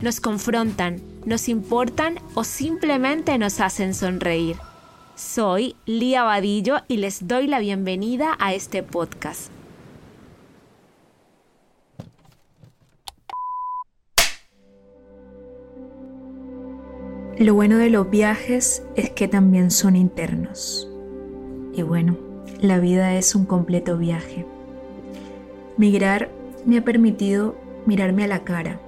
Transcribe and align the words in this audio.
nos 0.00 0.20
confrontan, 0.20 1.00
nos 1.26 1.48
importan 1.48 2.18
o 2.34 2.44
simplemente 2.44 3.36
nos 3.38 3.60
hacen 3.60 3.94
sonreír. 3.94 4.56
Soy 5.14 5.76
Lía 5.84 6.22
Vadillo 6.22 6.78
y 6.88 6.96
les 6.96 7.28
doy 7.28 7.46
la 7.46 7.58
bienvenida 7.58 8.36
a 8.38 8.54
este 8.54 8.82
podcast. 8.82 9.50
Lo 17.38 17.54
bueno 17.54 17.78
de 17.78 17.90
los 17.90 18.10
viajes 18.10 18.82
es 18.96 19.10
que 19.10 19.28
también 19.28 19.70
son 19.70 19.96
internos. 19.96 20.88
Y 21.74 21.82
bueno, 21.82 22.16
la 22.60 22.78
vida 22.78 23.14
es 23.14 23.34
un 23.34 23.46
completo 23.46 23.96
viaje. 23.96 24.44
Migrar 25.78 26.30
me 26.66 26.78
ha 26.78 26.84
permitido 26.84 27.56
mirarme 27.86 28.24
a 28.24 28.28
la 28.28 28.44
cara, 28.44 28.78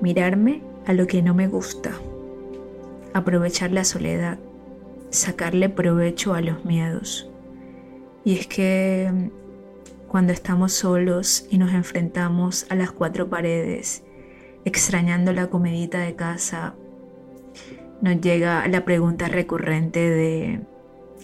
mirarme 0.00 0.62
a 0.86 0.92
lo 0.92 1.06
que 1.06 1.22
no 1.22 1.34
me 1.34 1.48
gusta, 1.48 1.92
aprovechar 3.12 3.72
la 3.72 3.84
soledad, 3.84 4.38
sacarle 5.10 5.68
provecho 5.68 6.34
a 6.34 6.40
los 6.40 6.64
miedos. 6.64 7.30
Y 8.24 8.38
es 8.38 8.46
que 8.46 9.10
mm, 9.12 10.08
cuando 10.08 10.32
estamos 10.32 10.72
solos 10.72 11.46
y 11.50 11.58
nos 11.58 11.72
enfrentamos 11.72 12.66
a 12.70 12.74
las 12.74 12.92
cuatro 12.92 13.28
paredes, 13.28 14.02
extrañando 14.64 15.32
la 15.32 15.48
comedita 15.48 16.00
de 16.00 16.14
casa, 16.14 16.74
nos 18.00 18.20
llega 18.20 18.66
la 18.68 18.84
pregunta 18.84 19.28
recurrente 19.28 20.00
de 20.00 20.60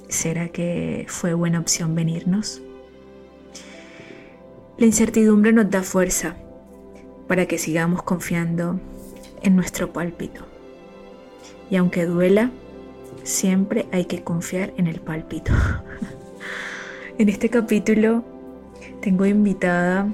¿será 0.09 0.49
que 0.49 1.07
fue 1.09 1.35
buena 1.35 1.59
opción 1.59 1.95
venirnos? 1.95 2.63
La 4.79 4.87
incertidumbre 4.87 5.53
nos 5.53 5.71
da 5.71 5.83
fuerza 5.83 6.37
para 7.27 7.47
que 7.47 7.59
sigamos 7.59 8.03
confiando 8.03 8.81
en 9.43 9.57
nuestro 9.57 9.93
pálpito. 9.93 10.47
Y 11.71 11.77
aunque 11.77 12.07
duela, 12.07 12.51
siempre 13.23 13.87
hay 13.93 14.05
que 14.05 14.23
confiar 14.23 14.73
en 14.77 14.87
el 14.87 15.01
pálpito. 15.01 15.53
en 17.19 17.29
este 17.29 17.49
capítulo 17.49 18.25
tengo 19.01 19.27
invitada 19.27 20.09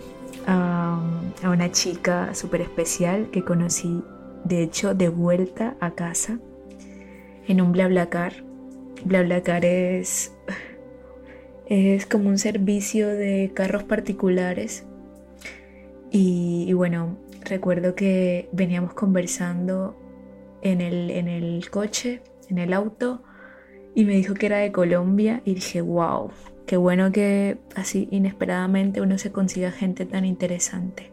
a, 0.46 1.00
una 1.44 1.70
chica 1.72 2.34
súper 2.34 2.62
especial 2.62 3.30
que 3.30 3.44
conocí, 3.44 4.02
de 4.44 4.62
hecho, 4.62 4.94
de 4.94 5.08
vuelta 5.08 5.76
a 5.80 5.92
casa 5.92 6.38
en 7.46 7.60
un 7.60 7.72
BlaBlaCar. 7.72 8.44
BlaBlaCar 9.04 9.64
es, 9.64 10.32
es 11.66 12.06
como 12.06 12.28
un 12.28 12.38
servicio 12.38 13.08
de 13.08 13.50
carros 13.54 13.82
particulares. 13.84 14.84
Y, 16.14 16.70
bueno, 16.74 17.18
recuerdo 17.40 17.94
que 17.94 18.50
veníamos 18.52 18.92
conversando 18.92 19.98
en 20.60 20.82
el, 20.82 21.10
en 21.10 21.26
el 21.26 21.70
coche, 21.70 22.22
en 22.50 22.58
el 22.58 22.74
auto, 22.74 23.22
y 23.94 24.04
me 24.04 24.12
dijo 24.12 24.34
que 24.34 24.46
era 24.46 24.58
de 24.58 24.72
Colombia 24.72 25.40
y 25.46 25.54
dije, 25.54 25.80
wow, 25.80 26.30
qué 26.66 26.76
bueno 26.76 27.12
que 27.12 27.56
así 27.74 28.08
inesperadamente 28.10 29.00
uno 29.00 29.16
se 29.16 29.32
consiga 29.32 29.70
gente 29.70 30.04
tan 30.04 30.26
interesante. 30.26 31.10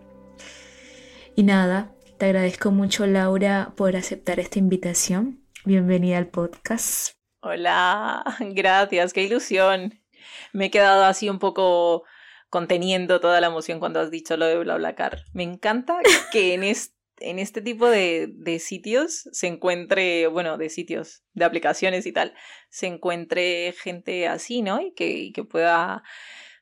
Y 1.34 1.44
nada, 1.44 1.94
te 2.18 2.26
agradezco 2.26 2.72
mucho 2.72 3.08
Laura 3.08 3.72
por 3.78 3.96
aceptar 3.96 4.42
esta 4.42 4.60
invitación. 4.60 5.40
Bienvenida 5.64 6.18
al 6.18 6.28
podcast. 6.28 7.14
Hola, 7.42 8.26
gracias, 8.42 9.14
qué 9.14 9.24
ilusión. 9.24 9.98
Me 10.52 10.66
he 10.66 10.72
quedado 10.72 11.06
así 11.06 11.30
un 11.30 11.40
poco 11.40 12.04
conteniendo 12.50 13.20
toda 13.20 13.42
la 13.42 13.48
emoción 13.48 13.80
cuando 13.80 14.00
has 14.00 14.12
dicho 14.12 14.38
lo 14.38 14.46
de 14.46 14.58
BlaBlaCar. 14.58 15.24
Me 15.34 15.44
encanta 15.44 16.00
que 16.32 16.54
en 16.54 16.64
este, 16.64 16.96
en 17.20 17.40
este 17.40 17.62
tipo 17.62 17.88
de, 17.88 18.30
de, 18.34 18.60
sitios 18.60 19.30
se 19.32 19.48
encuentre, 19.48 20.28
bueno, 20.28 20.58
de 20.58 20.70
sitios, 20.70 21.24
de 21.34 21.46
aplicaciones 21.46 22.06
y 22.06 22.12
tal, 22.12 22.34
se 22.70 22.88
encuentre 22.88 23.74
gente 23.78 24.28
así, 24.28 24.62
¿no? 24.62 24.82
Y 24.82 24.94
que, 24.94 25.10
y 25.10 25.32
que 25.32 25.44
pueda, 25.44 26.04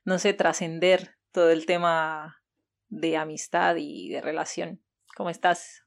no 0.03 0.20
sé, 0.20 0.34
trascender 0.34 1.16
todo 1.31 1.52
el 1.52 1.66
tema 1.66 2.42
de 2.90 3.18
amistad 3.18 3.75
y 3.78 4.09
de 4.09 4.22
relación. 4.22 4.81
¿Cómo 5.16 5.30
estás? 5.30 5.84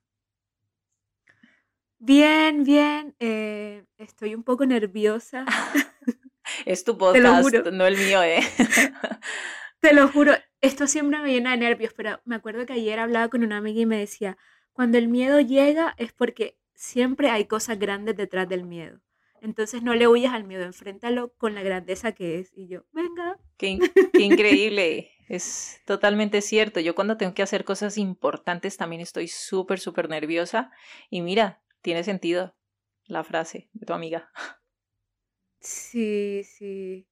Bien, 1.99 2.65
bien. 2.65 3.15
Eh, 3.19 3.84
estoy 3.99 4.34
un 4.34 4.43
poco 4.43 4.65
nerviosa. 4.65 5.44
es 6.67 6.84
tu 6.84 6.97
podcast, 6.99 7.55
no 7.72 7.87
el 7.87 7.97
mío, 7.97 8.22
¿eh? 8.22 8.41
Te 9.81 9.95
lo 9.95 10.09
juro, 10.09 10.35
esto 10.61 10.87
siempre 10.87 11.21
me 11.21 11.33
llena 11.33 11.53
de 11.53 11.57
nervios, 11.57 11.95
pero 11.95 12.21
me 12.25 12.37
acuerdo 12.37 12.67
que 12.67 12.75
ayer 12.75 12.99
hablaba 12.99 13.29
con 13.29 13.43
una 13.43 13.57
amiga 13.57 13.81
y 13.81 13.87
me 13.87 13.99
decía, 13.99 14.37
cuando 14.73 14.99
el 14.99 15.09
miedo 15.09 15.41
llega 15.41 15.95
es 15.97 16.13
porque 16.13 16.59
siempre 16.75 17.31
hay 17.31 17.47
cosas 17.47 17.79
grandes 17.79 18.17
detrás 18.17 18.49
del 18.49 18.65
miedo. 18.65 19.01
Entonces 19.41 19.83
no 19.83 19.95
le 19.95 20.07
huyas 20.07 20.35
al 20.35 20.45
miedo, 20.45 20.65
enfréntalo 20.65 21.33
con 21.39 21.55
la 21.55 21.63
grandeza 21.63 22.13
que 22.13 22.39
es. 22.39 22.53
Y 22.55 22.69
yo, 22.69 22.85
venga. 22.93 23.39
Qué, 23.57 23.79
qué 24.13 24.23
increíble, 24.23 25.13
es 25.29 25.81
totalmente 25.87 26.43
cierto. 26.43 26.81
Yo 26.81 26.95
cuando 26.95 27.17
tengo 27.17 27.33
que 27.33 27.43
hacer 27.43 27.65
cosas 27.65 27.97
importantes 27.97 28.77
también 28.77 29.01
estoy 29.01 29.29
súper, 29.29 29.81
súper 29.81 30.11
nerviosa. 30.11 30.71
Y 31.09 31.23
mira, 31.23 31.62
tiene 31.81 32.05
sentido 32.05 32.55
la 33.07 33.25
frase 33.25 33.71
de 33.73 33.87
tu 33.87 33.95
amiga. 33.95 34.31
Sí, 35.61 36.43
sí. 36.45 37.09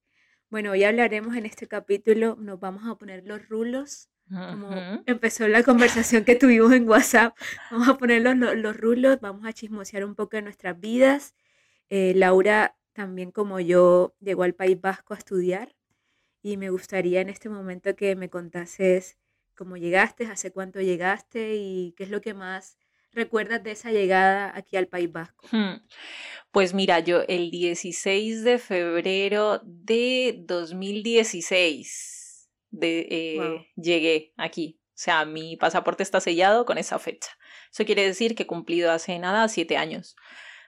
Bueno, 0.49 0.71
hoy 0.71 0.83
hablaremos 0.83 1.35
en 1.35 1.45
este 1.45 1.67
capítulo, 1.67 2.35
nos 2.39 2.59
vamos 2.59 2.87
a 2.87 2.95
poner 2.95 3.23
los 3.23 3.47
rulos. 3.49 4.09
Como 4.29 4.71
empezó 5.05 5.47
la 5.47 5.61
conversación 5.61 6.25
que 6.25 6.35
tuvimos 6.35 6.73
en 6.73 6.89
WhatsApp, 6.89 7.37
vamos 7.69 7.87
a 7.87 7.97
poner 7.99 8.23
los, 8.23 8.35
los 8.35 8.75
rulos, 8.75 9.19
vamos 9.21 9.45
a 9.45 9.53
chismosear 9.53 10.03
un 10.03 10.15
poco 10.15 10.37
de 10.37 10.41
nuestras 10.41 10.79
vidas. 10.79 11.35
Eh, 11.91 12.13
Laura, 12.15 12.75
también 12.93 13.29
como 13.29 13.59
yo, 13.59 14.15
llegó 14.21 14.41
al 14.41 14.55
País 14.55 14.81
Vasco 14.81 15.13
a 15.13 15.17
estudiar 15.17 15.75
y 16.41 16.57
me 16.57 16.71
gustaría 16.71 17.21
en 17.21 17.29
este 17.29 17.47
momento 17.49 17.95
que 17.95 18.15
me 18.15 18.31
contases 18.31 19.19
cómo 19.53 19.77
llegaste, 19.77 20.25
hace 20.25 20.49
cuánto 20.49 20.81
llegaste 20.81 21.57
y 21.57 21.93
qué 21.95 22.05
es 22.05 22.09
lo 22.09 22.21
que 22.21 22.33
más 22.33 22.78
recuerdas 23.11 23.63
de 23.63 23.71
esa 23.71 23.91
llegada 23.91 24.51
aquí 24.55 24.77
al 24.77 24.87
País 24.87 25.11
Vasco? 25.11 25.47
Hmm. 25.51 25.81
Pues 26.51 26.73
mira, 26.73 26.99
yo 26.99 27.21
el 27.27 27.51
16 27.51 28.43
de 28.43 28.57
febrero 28.57 29.61
de 29.63 30.41
2016 30.45 32.49
de, 32.71 33.07
eh, 33.09 33.67
llegué 33.75 34.33
aquí. 34.37 34.79
O 34.89 35.01
sea, 35.01 35.25
mi 35.25 35.57
pasaporte 35.57 36.03
está 36.03 36.19
sellado 36.19 36.65
con 36.65 36.77
esa 36.77 36.99
fecha. 36.99 37.31
Eso 37.71 37.85
quiere 37.85 38.05
decir 38.05 38.35
que 38.35 38.43
he 38.43 38.47
cumplido 38.47 38.91
hace 38.91 39.17
nada 39.19 39.47
siete 39.47 39.77
años 39.77 40.15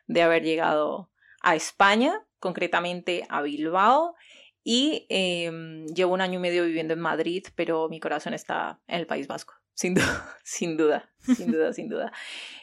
de 0.07 0.21
haber 0.21 0.43
llegado 0.43 1.11
a 1.41 1.55
España, 1.55 2.25
concretamente 2.39 3.25
a 3.29 3.41
Bilbao, 3.41 4.15
y 4.63 5.05
em, 5.09 5.87
llevo 5.87 6.13
un 6.13 6.21
año 6.21 6.39
y 6.39 6.41
medio 6.41 6.63
viviendo 6.63 6.93
en 6.93 6.99
Madrid, 6.99 7.43
pero 7.55 7.89
mi 7.89 7.99
corazón 7.99 8.33
está 8.33 8.79
en 8.87 8.99
el 8.99 9.07
País 9.07 9.27
Vasco 9.27 9.60
sin, 9.81 9.95
sin 10.43 10.77
duda, 10.77 11.09
sin 11.35 11.51
duda, 11.51 11.73
sin 11.73 11.89
duda. 11.89 12.11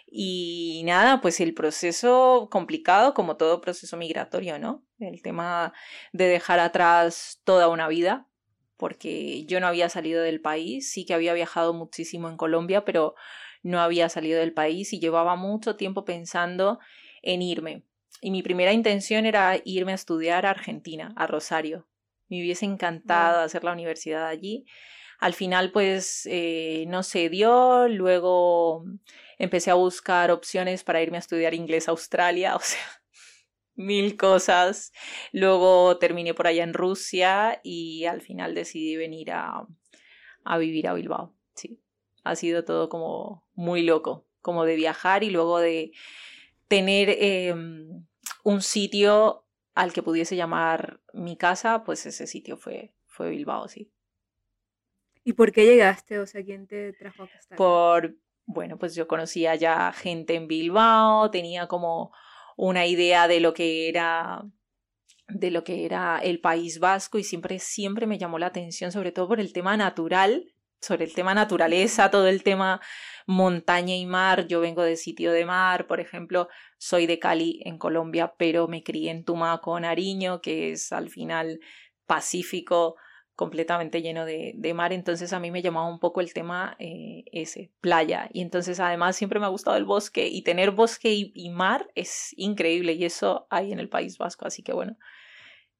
Y 0.06 0.82
nada, 0.84 1.20
pues 1.20 1.40
el 1.40 1.52
proceso 1.52 2.48
complicado, 2.50 3.12
como 3.12 3.36
todo 3.36 3.60
proceso 3.60 3.96
migratorio, 3.96 4.58
¿no? 4.58 4.84
El 4.98 5.20
tema 5.20 5.72
de 6.12 6.28
dejar 6.28 6.60
atrás 6.60 7.40
toda 7.44 7.68
una 7.68 7.88
vida, 7.88 8.26
porque 8.76 9.44
yo 9.44 9.60
no 9.60 9.66
había 9.66 9.88
salido 9.88 10.22
del 10.22 10.40
país, 10.40 10.90
sí 10.90 11.04
que 11.04 11.14
había 11.14 11.34
viajado 11.34 11.74
muchísimo 11.74 12.28
en 12.28 12.36
Colombia, 12.36 12.84
pero 12.84 13.16
no 13.62 13.80
había 13.80 14.08
salido 14.08 14.38
del 14.38 14.54
país 14.54 14.92
y 14.92 15.00
llevaba 15.00 15.34
mucho 15.34 15.76
tiempo 15.76 16.04
pensando 16.04 16.78
en 17.22 17.42
irme. 17.42 17.82
Y 18.20 18.30
mi 18.30 18.42
primera 18.42 18.72
intención 18.72 19.26
era 19.26 19.60
irme 19.64 19.92
a 19.92 19.96
estudiar 19.96 20.46
a 20.46 20.50
Argentina, 20.50 21.12
a 21.16 21.26
Rosario. 21.26 21.86
Me 22.28 22.40
hubiese 22.40 22.64
encantado 22.64 23.40
hacer 23.40 23.64
la 23.64 23.72
universidad 23.72 24.26
allí, 24.26 24.64
al 25.18 25.34
final, 25.34 25.72
pues, 25.72 26.26
eh, 26.30 26.84
no 26.88 27.02
se 27.02 27.28
dio. 27.28 27.88
Luego 27.88 28.84
empecé 29.38 29.70
a 29.70 29.74
buscar 29.74 30.30
opciones 30.30 30.84
para 30.84 31.02
irme 31.02 31.18
a 31.18 31.20
estudiar 31.20 31.54
inglés 31.54 31.88
a 31.88 31.90
Australia, 31.92 32.56
o 32.56 32.60
sea, 32.60 32.80
mil 33.74 34.16
cosas. 34.16 34.92
Luego 35.32 35.98
terminé 35.98 36.34
por 36.34 36.46
allá 36.46 36.62
en 36.64 36.74
Rusia 36.74 37.60
y 37.64 38.04
al 38.04 38.20
final 38.20 38.54
decidí 38.54 38.96
venir 38.96 39.32
a, 39.32 39.66
vivir 40.58 40.88
a 40.88 40.94
Bilbao. 40.94 41.34
Sí, 41.54 41.80
ha 42.24 42.36
sido 42.36 42.64
todo 42.64 42.88
como 42.88 43.44
muy 43.54 43.82
loco 43.82 44.24
como 44.40 44.64
de 44.64 44.76
viajar 44.76 45.24
y 45.24 45.30
luego 45.30 45.58
de 45.58 45.92
tener 46.68 47.10
em, 47.18 48.06
un 48.44 48.62
sitio 48.62 49.44
al 49.74 49.92
que 49.92 50.02
pudiese 50.02 50.36
llamar 50.36 51.00
mi 51.12 51.36
casa, 51.36 51.84
pues 51.84 52.06
ese 52.06 52.26
sitio 52.26 52.56
fue, 52.56 52.94
fue 53.06 53.30
Bilbao, 53.30 53.68
sí. 53.68 53.90
¿Y 55.28 55.34
por 55.34 55.52
qué 55.52 55.66
llegaste? 55.66 56.20
O 56.20 56.26
sea, 56.26 56.42
¿quién 56.42 56.66
te 56.66 56.94
trajo 56.94 57.24
a 57.24 57.28
Castellón? 57.28 57.58
Por, 57.58 58.16
bueno, 58.46 58.78
pues 58.78 58.94
yo 58.94 59.06
conocía 59.06 59.54
ya 59.56 59.92
gente 59.92 60.34
en 60.34 60.48
Bilbao, 60.48 61.30
tenía 61.30 61.66
como 61.66 62.12
una 62.56 62.86
idea 62.86 63.28
de 63.28 63.38
lo 63.38 63.52
que 63.52 63.90
era 63.90 64.42
de 65.28 65.50
lo 65.50 65.64
que 65.64 65.84
era 65.84 66.18
el 66.18 66.40
País 66.40 66.78
Vasco 66.78 67.18
y 67.18 67.24
siempre 67.24 67.58
siempre 67.58 68.06
me 68.06 68.16
llamó 68.16 68.38
la 68.38 68.46
atención 68.46 68.90
sobre 68.90 69.12
todo 69.12 69.28
por 69.28 69.38
el 69.38 69.52
tema 69.52 69.76
natural, 69.76 70.54
sobre 70.80 71.04
el 71.04 71.12
tema 71.12 71.34
naturaleza, 71.34 72.10
todo 72.10 72.26
el 72.26 72.42
tema 72.42 72.80
montaña 73.26 73.94
y 73.94 74.06
mar. 74.06 74.46
Yo 74.46 74.60
vengo 74.60 74.82
de 74.82 74.96
sitio 74.96 75.30
de 75.32 75.44
mar, 75.44 75.86
por 75.86 76.00
ejemplo, 76.00 76.48
soy 76.78 77.04
de 77.04 77.18
Cali 77.18 77.60
en 77.66 77.76
Colombia, 77.76 78.32
pero 78.38 78.66
me 78.66 78.82
crié 78.82 79.10
en 79.10 79.24
Tumaco, 79.24 79.78
Nariño, 79.78 80.40
que 80.40 80.72
es 80.72 80.90
al 80.90 81.10
final 81.10 81.60
Pacífico 82.06 82.96
completamente 83.38 84.02
lleno 84.02 84.24
de, 84.24 84.52
de, 84.56 84.74
mar, 84.74 84.92
entonces 84.92 85.32
a 85.32 85.38
mí 85.38 85.52
me 85.52 85.62
llamaba 85.62 85.88
un 85.88 86.00
poco 86.00 86.20
el 86.20 86.34
tema 86.34 86.74
eh, 86.80 87.22
ese, 87.30 87.70
playa, 87.80 88.28
y 88.32 88.40
entonces 88.40 88.80
además 88.80 89.14
siempre 89.14 89.38
me 89.38 89.46
ha 89.46 89.50
gustado 89.50 89.76
el 89.76 89.84
bosque, 89.84 90.26
y 90.26 90.42
tener 90.42 90.72
bosque 90.72 91.30
y, 91.32 91.50
mar 91.50 91.88
es 91.94 92.34
increíble, 92.36 92.94
y 92.94 93.04
eso 93.04 93.46
hay 93.48 93.70
en 93.70 93.78
el 93.78 93.88
País 93.88 94.18
Vasco, 94.18 94.44
así 94.44 94.64
que 94.64 94.72
bueno, 94.72 94.98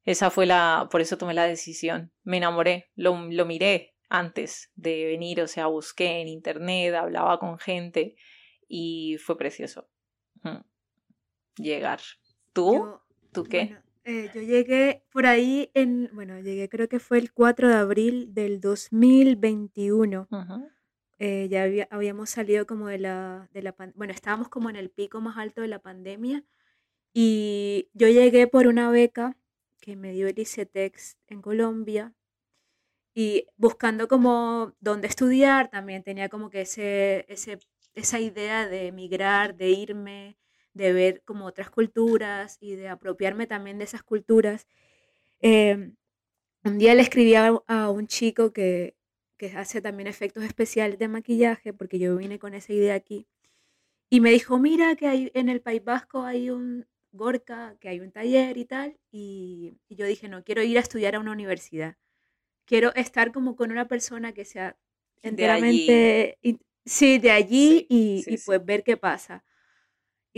esa 0.05 0.31
fue 0.31 0.47
la, 0.47 0.87
por 0.89 1.01
eso 1.01 1.19
tomé 1.19 1.35
la 1.35 1.49
decisión, 1.49 2.13
me 2.23 2.37
enamoré, 2.37 2.93
lo, 2.95 3.21
lo 3.29 3.45
miré 3.45 3.97
antes 4.09 4.71
de 4.77 5.07
venir, 5.07 5.41
o 5.41 5.49
sea, 5.49 5.67
busqué 5.67 6.21
en 6.21 6.29
internet, 6.29 6.95
hablaba 6.95 7.41
con 7.41 7.59
gente, 7.59 8.15
y 8.69 9.17
fue 9.19 9.37
precioso 9.37 9.89
llegar. 11.57 11.99
¿Tú? 12.53 13.01
¿Tú 13.33 13.43
qué? 13.43 13.77
Eh, 14.11 14.31
yo 14.35 14.41
llegué 14.41 15.03
por 15.13 15.27
ahí 15.27 15.71
en, 15.75 16.09
bueno, 16.15 16.41
llegué 16.41 16.71
creo 16.71 16.89
que 16.89 16.99
fue 16.99 17.19
el 17.19 17.31
4 17.31 17.69
de 17.69 17.75
abril 17.75 18.33
del 18.33 18.59
2021. 18.59 20.27
Eh, 21.19 21.47
ya 21.51 21.67
habíamos 21.91 22.31
salido 22.31 22.67
como 22.67 22.87
de 22.89 22.99
la, 23.01 23.51
de 23.53 23.61
la 23.61 23.75
bueno, 23.97 24.15
estábamos 24.15 24.49
como 24.49 24.71
en 24.71 24.77
el 24.77 24.89
pico 24.89 25.21
más 25.21 25.37
alto 25.37 25.61
de 25.61 25.69
la 25.69 25.81
pandemia 25.81 26.43
y 27.13 27.91
yo 27.93 28.09
llegué 28.09 28.47
por 28.47 28.67
una 28.67 28.91
beca 28.91 29.37
que 29.79 29.95
me 29.95 30.13
dio 30.13 30.27
el 30.27 30.39
ICETEX 30.39 31.19
en 31.27 31.43
Colombia 31.43 32.15
y 33.15 33.47
buscando 33.59 34.09
como 34.09 34.73
dónde 34.81 35.09
estudiar, 35.09 35.69
también 35.69 36.03
tenía 36.03 36.31
como 36.31 36.49
que 36.49 36.63
ese, 36.63 37.27
ese, 37.29 37.59
esa 37.95 38.19
idea 38.21 38.69
de 38.69 38.87
emigrar, 38.87 39.55
de 39.55 39.69
irme, 39.69 40.39
de 40.75 40.93
ver 40.93 41.23
como 41.25 41.47
otras 41.47 41.71
culturas 41.71 42.59
y 42.61 42.77
de 42.77 42.89
apropiarme 42.89 43.47
también 43.47 43.79
de 43.79 43.85
esas 43.85 44.03
culturas. 44.03 44.67
Em, 45.41 45.97
un 46.65 46.79
día 46.79 46.95
le 46.95 47.03
escribí 47.03 47.35
a, 47.35 47.91
un 47.91 48.07
chico 48.07 48.53
que, 48.53 48.97
que, 49.37 49.53
hace 49.57 49.81
también 49.81 50.07
efectos 50.07 50.45
especiales 50.45 50.99
de 50.99 51.09
maquillaje, 51.09 51.73
porque 51.73 51.99
yo 51.99 52.17
vine 52.17 52.39
con 52.39 52.55
esa 52.55 52.73
idea 52.73 52.95
aquí, 52.95 53.27
y 54.11 54.21
me 54.21 54.31
dijo, 54.31 54.59
mira 54.59 54.97
que 54.97 55.07
hay, 55.07 55.31
en 55.35 55.49
el 55.49 55.61
País 55.61 55.85
Vasco 55.85 56.23
hay 56.23 56.51
un 56.51 56.87
Gorka, 57.13 57.77
que 57.81 57.89
hay 57.89 58.01
un 58.01 58.11
taller 58.11 58.57
y 58.57 58.65
tal, 58.65 58.99
y, 59.11 59.79
yo 59.89 60.07
dije, 60.07 60.29
no, 60.29 60.45
quiero 60.45 60.63
ir 60.63 60.79
a 60.79 60.81
estudiar 60.81 61.15
a 61.15 61.21
una 61.21 61.33
universidad, 61.33 61.97
quiero 62.65 62.95
estar 62.95 63.33
como 63.33 63.57
con 63.57 63.71
una 63.71 63.89
persona 63.89 64.33
que 64.33 64.45
sea 64.45 64.77
enteramente, 65.23 66.39
sí, 66.85 67.19
de 67.19 67.31
allí 67.31 67.87
y, 67.89 68.25
y 68.27 68.39
pues 68.39 68.65
ver 68.65 68.83
qué 68.83 68.97
pasa. 68.97 69.45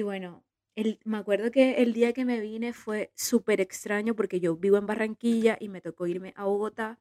Y 0.00 0.02
bueno, 0.02 0.46
el, 0.76 0.98
me 1.04 1.18
acuerdo 1.18 1.50
que 1.50 1.82
el 1.82 1.92
día 1.92 2.14
que 2.14 2.24
me 2.24 2.40
vine 2.40 2.72
fue 2.72 3.12
súper 3.14 3.60
extraño 3.60 4.16
porque 4.16 4.40
yo 4.40 4.56
vivo 4.56 4.78
en 4.78 4.86
Barranquilla 4.86 5.58
y 5.60 5.68
me 5.68 5.82
tocó 5.82 6.06
irme 6.06 6.32
a 6.36 6.44
Bogotá. 6.44 6.98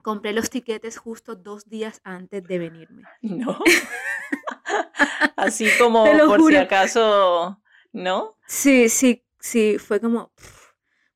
Compré 0.00 0.32
los 0.32 0.48
tiquetes 0.48 0.96
justo 0.96 1.34
dos 1.34 1.68
días 1.68 2.00
antes 2.04 2.44
de 2.44 2.58
venirme. 2.60 3.02
No. 3.22 3.58
Así 5.36 5.66
como 5.76 6.04
por 6.04 6.40
si 6.48 6.54
acaso, 6.54 7.60
¿no? 7.92 8.38
Sí, 8.46 8.88
sí, 8.88 9.24
sí, 9.40 9.78
fue 9.80 9.98
como, 9.98 10.32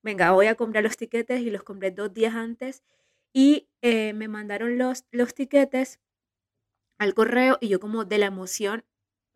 venga, 0.02 0.32
voy 0.32 0.46
a 0.46 0.56
comprar 0.56 0.82
los 0.82 0.96
tiquetes 0.96 1.42
y 1.42 1.50
los 1.50 1.62
compré 1.62 1.92
dos 1.92 2.12
días 2.12 2.34
antes 2.34 2.82
y 3.32 3.68
eh, 3.82 4.14
me 4.14 4.26
mandaron 4.26 4.78
los, 4.78 5.04
los 5.12 5.32
tiquetes 5.32 6.00
al 6.98 7.14
correo 7.14 7.56
y 7.60 7.68
yo 7.68 7.78
como 7.78 8.04
de 8.04 8.18
la 8.18 8.26
emoción 8.26 8.84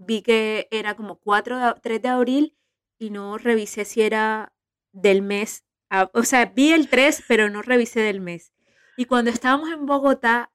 vi 0.06 0.22
que 0.22 0.68
era 0.70 0.94
como 0.94 1.18
4 1.18 1.76
3 1.82 2.02
de 2.02 2.08
abril 2.08 2.56
y 2.98 3.10
no 3.10 3.38
revisé 3.38 3.84
si 3.84 4.02
era 4.02 4.52
del 4.92 5.22
mes. 5.22 5.64
o 6.12 6.24
sea, 6.24 6.46
vi 6.46 6.72
el 6.72 6.88
3, 6.88 7.24
pero 7.28 7.50
no 7.50 7.62
revisé 7.62 8.00
del 8.00 8.20
mes. 8.20 8.52
Y 8.96 9.06
cuando 9.06 9.30
estábamos 9.30 9.70
en 9.70 9.86
Bogotá, 9.86 10.52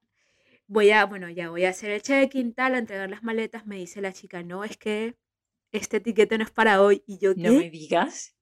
voy 0.68 0.92
a, 0.92 1.06
bueno, 1.06 1.30
ya 1.30 1.50
voy 1.50 1.66
a 1.66 1.70
hacer 1.70 1.92
el 1.92 2.02
check-in, 2.02 2.54
tal, 2.54 2.76
a 2.76 2.78
entregar 2.78 3.10
las 3.10 3.24
maletas, 3.24 3.66
me 3.66 3.78
dice 3.78 4.02
la 4.02 4.14
chica, 4.14 4.44
no, 4.44 4.64
es 4.64 4.78
que 4.78 5.16
este 5.72 5.98
etiquete 5.98 6.38
no 6.38 6.44
es 6.44 6.52
para 6.52 6.82
hoy. 6.82 7.04
Y 7.08 7.18
yo, 7.20 7.34
¿No 7.36 7.54
me 7.54 7.70
digas? 7.70 8.36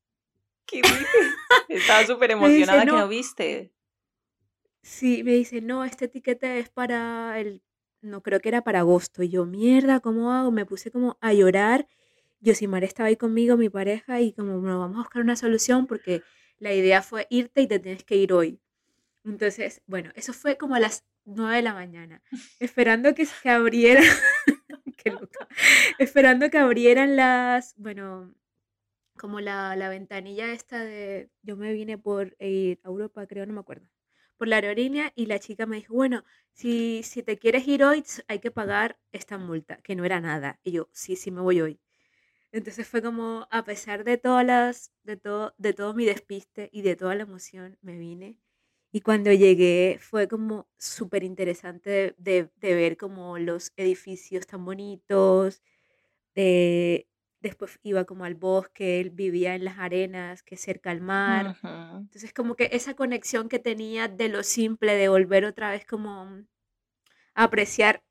¿Qué? 0.65 0.81
Estaba 1.69 2.05
súper 2.05 2.31
emocionada 2.31 2.85
que 2.85 2.91
no 2.91 3.07
viste. 3.07 3.71
Sí, 4.81 5.23
me 5.23 5.33
dice, 5.33 5.61
no, 5.61 5.83
este 5.83 6.05
etiquete 6.05 6.59
es 6.59 6.69
para 6.69 7.39
el 7.39 7.63
no 8.05 8.21
creo 8.21 8.39
que 8.39 8.49
era 8.49 8.63
para 8.63 8.79
agosto. 8.79 9.23
Y 9.23 9.29
yo, 9.29 9.45
mierda, 9.45 9.99
¿cómo 9.99 10.31
hago? 10.31 10.51
Me 10.51 10.65
puse 10.65 10.91
como 10.91 11.17
a 11.21 11.33
llorar. 11.33 11.87
Yosimar 12.39 12.83
estaba 12.83 13.07
ahí 13.09 13.17
conmigo, 13.17 13.57
mi 13.57 13.69
pareja, 13.69 14.21
y 14.21 14.33
como, 14.33 14.59
bueno, 14.59 14.79
vamos 14.79 14.97
a 14.97 15.01
buscar 15.01 15.21
una 15.21 15.35
solución 15.35 15.87
porque 15.87 16.21
la 16.59 16.73
idea 16.73 17.01
fue 17.01 17.27
irte 17.29 17.61
y 17.61 17.67
te 17.67 17.79
tienes 17.79 18.03
que 18.03 18.15
ir 18.15 18.33
hoy. 18.33 18.61
Entonces, 19.23 19.81
bueno, 19.87 20.11
eso 20.15 20.33
fue 20.33 20.57
como 20.57 20.75
a 20.75 20.79
las 20.79 21.05
9 21.25 21.55
de 21.57 21.61
la 21.63 21.73
mañana, 21.73 22.21
esperando 22.59 23.15
que 23.15 23.25
se 23.25 23.49
abrieran, 23.49 24.03
qué 24.97 25.11
loca, 25.11 25.47
esperando 25.97 26.49
que 26.51 26.59
abrieran 26.59 27.15
las, 27.15 27.73
bueno, 27.77 28.35
como 29.17 29.39
la, 29.39 29.75
la 29.75 29.89
ventanilla 29.89 30.51
esta 30.51 30.83
de, 30.83 31.31
yo 31.41 31.57
me 31.57 31.73
vine 31.73 31.97
por 31.97 32.35
ir 32.39 32.79
a 32.83 32.89
Europa, 32.89 33.25
creo, 33.25 33.45
no 33.47 33.53
me 33.53 33.61
acuerdo 33.61 33.87
por 34.37 34.47
la 34.47 34.57
aerolínea 34.57 35.11
y 35.15 35.25
la 35.27 35.39
chica 35.39 35.65
me 35.65 35.77
dijo, 35.77 35.93
bueno, 35.93 36.23
si, 36.53 37.03
si 37.03 37.23
te 37.23 37.37
quieres 37.37 37.67
ir 37.67 37.83
hoy 37.83 38.03
hay 38.27 38.39
que 38.39 38.51
pagar 38.51 38.99
esta 39.11 39.37
multa, 39.37 39.77
que 39.77 39.95
no 39.95 40.05
era 40.05 40.21
nada. 40.21 40.59
Y 40.63 40.71
yo, 40.71 40.89
sí, 40.93 41.15
sí 41.15 41.31
me 41.31 41.41
voy 41.41 41.61
hoy. 41.61 41.79
Entonces 42.51 42.87
fue 42.87 43.01
como, 43.01 43.47
a 43.51 43.65
pesar 43.65 44.03
de 44.05 44.17
todas 44.17 44.45
las, 44.45 44.93
de 45.03 45.17
todo, 45.17 45.53
de 45.57 45.73
todo 45.73 45.93
mi 45.93 46.05
despiste 46.05 46.69
y 46.71 46.83
de 46.83 46.95
toda 46.95 47.15
la 47.15 47.23
emoción, 47.23 47.77
me 47.81 47.97
vine. 47.97 48.37
Y 48.91 49.01
cuando 49.01 49.31
llegué 49.33 49.97
fue 49.99 50.27
como 50.29 50.67
súper 50.77 51.23
interesante 51.25 52.15
de, 52.17 52.49
de, 52.55 52.75
ver 52.75 52.97
como 52.97 53.37
los 53.39 53.73
edificios 53.75 54.47
tan 54.47 54.63
bonitos, 54.63 55.61
de, 56.35 57.07
después 57.47 57.79
iba 57.83 58.05
como 58.05 58.25
al 58.25 58.35
bosque, 58.35 58.99
él 58.99 59.11
vivía 59.11 59.55
en 59.55 59.65
las 59.65 59.77
arenas, 59.77 60.43
que 60.43 60.57
cerca 60.57 60.91
al 60.91 61.01
mar. 61.01 61.57
Entonces 61.63 62.33
como 62.33 62.55
que 62.55 62.69
esa 62.71 62.95
conexión 62.95 63.49
que 63.49 63.59
tenía 63.59 64.07
de 64.07 64.29
lo 64.29 64.43
simple, 64.43 64.95
de 64.95 65.09
volver 65.09 65.45
otra 65.45 65.71
vez 65.71 65.85
como 65.85 66.43
a 67.33 67.43
apreciar 67.43 68.03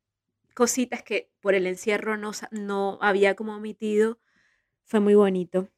cositas 0.55 1.03
que 1.03 1.31
por 1.41 1.55
el 1.55 1.67
encierro 1.67 2.17
no, 2.17 2.31
no 2.53 2.99
había 3.03 3.35
como 3.35 3.57
omitido, 3.57 4.19
fue 4.85 5.01
muy 5.01 5.15
bonito. 5.15 5.69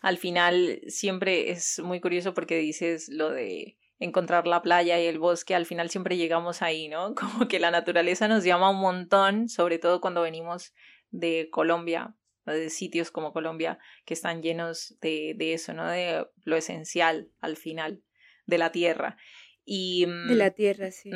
Al 0.00 0.18
final 0.18 0.80
siempre 0.86 1.50
es 1.50 1.80
muy 1.80 2.00
curioso 2.00 2.34
porque 2.34 2.58
dices 2.58 3.08
lo 3.08 3.30
de 3.30 3.76
encontrar 3.98 4.46
la 4.46 4.62
playa 4.62 5.00
y 5.00 5.06
el 5.06 5.18
bosque, 5.18 5.54
al 5.54 5.66
final 5.66 5.90
siempre 5.90 6.16
llegamos 6.16 6.62
ahí, 6.62 6.88
¿no? 6.88 7.14
Como 7.14 7.48
que 7.48 7.58
la 7.58 7.70
naturaleza 7.70 8.28
nos 8.28 8.44
llama 8.44 8.70
un 8.70 8.80
montón, 8.80 9.48
sobre 9.48 9.78
todo 9.78 10.00
cuando 10.00 10.22
venimos 10.22 10.72
de 11.12 11.48
Colombia, 11.50 12.16
de 12.44 12.70
sitios 12.70 13.12
como 13.12 13.32
Colombia, 13.32 13.78
que 14.04 14.14
están 14.14 14.42
llenos 14.42 14.98
de, 15.00 15.34
de 15.36 15.52
eso, 15.54 15.72
¿no? 15.72 15.86
De 15.86 16.26
lo 16.44 16.56
esencial 16.56 17.30
al 17.40 17.56
final, 17.56 18.02
de 18.46 18.58
la 18.58 18.72
tierra. 18.72 19.16
Y, 19.64 20.06
de 20.06 20.34
la 20.34 20.50
mm, 20.50 20.54
tierra, 20.54 20.90
sí. 20.90 21.10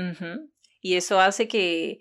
Y 0.80 0.94
eso 0.94 1.18
hace 1.18 1.48
que, 1.48 1.98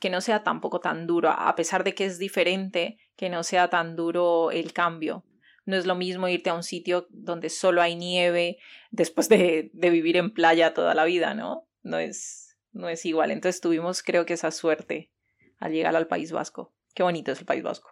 que 0.00 0.08
no 0.08 0.22
sea 0.22 0.42
tampoco 0.42 0.80
tan 0.80 1.06
duro, 1.06 1.28
a 1.28 1.54
pesar 1.54 1.84
de 1.84 1.94
que 1.94 2.06
es 2.06 2.18
diferente, 2.18 2.98
que 3.16 3.28
no 3.28 3.42
sea 3.42 3.68
tan 3.68 3.94
duro 3.94 4.50
el 4.50 4.72
cambio. 4.72 5.24
No 5.66 5.76
es 5.76 5.84
lo 5.84 5.96
mismo 5.96 6.28
irte 6.28 6.48
a 6.48 6.54
un 6.54 6.62
sitio 6.62 7.08
donde 7.10 7.50
solo 7.50 7.82
hay 7.82 7.96
nieve 7.96 8.58
después 8.90 9.28
de, 9.28 9.70
de 9.72 9.90
vivir 9.90 10.16
en 10.16 10.32
playa 10.32 10.72
toda 10.72 10.94
la 10.94 11.04
vida, 11.04 11.34
¿no? 11.34 11.68
No 11.82 11.98
es, 11.98 12.56
no 12.72 12.88
es 12.88 13.04
igual. 13.04 13.32
Entonces 13.32 13.60
tuvimos, 13.60 14.02
creo 14.02 14.24
que 14.24 14.34
esa 14.34 14.52
suerte 14.52 15.10
al 15.58 15.72
llegar 15.72 15.96
al 15.96 16.06
País 16.06 16.32
Vasco. 16.32 16.75
Qué 16.96 17.02
bonito 17.02 17.30
es 17.30 17.38
el 17.40 17.44
País 17.44 17.62
Vasco. 17.62 17.90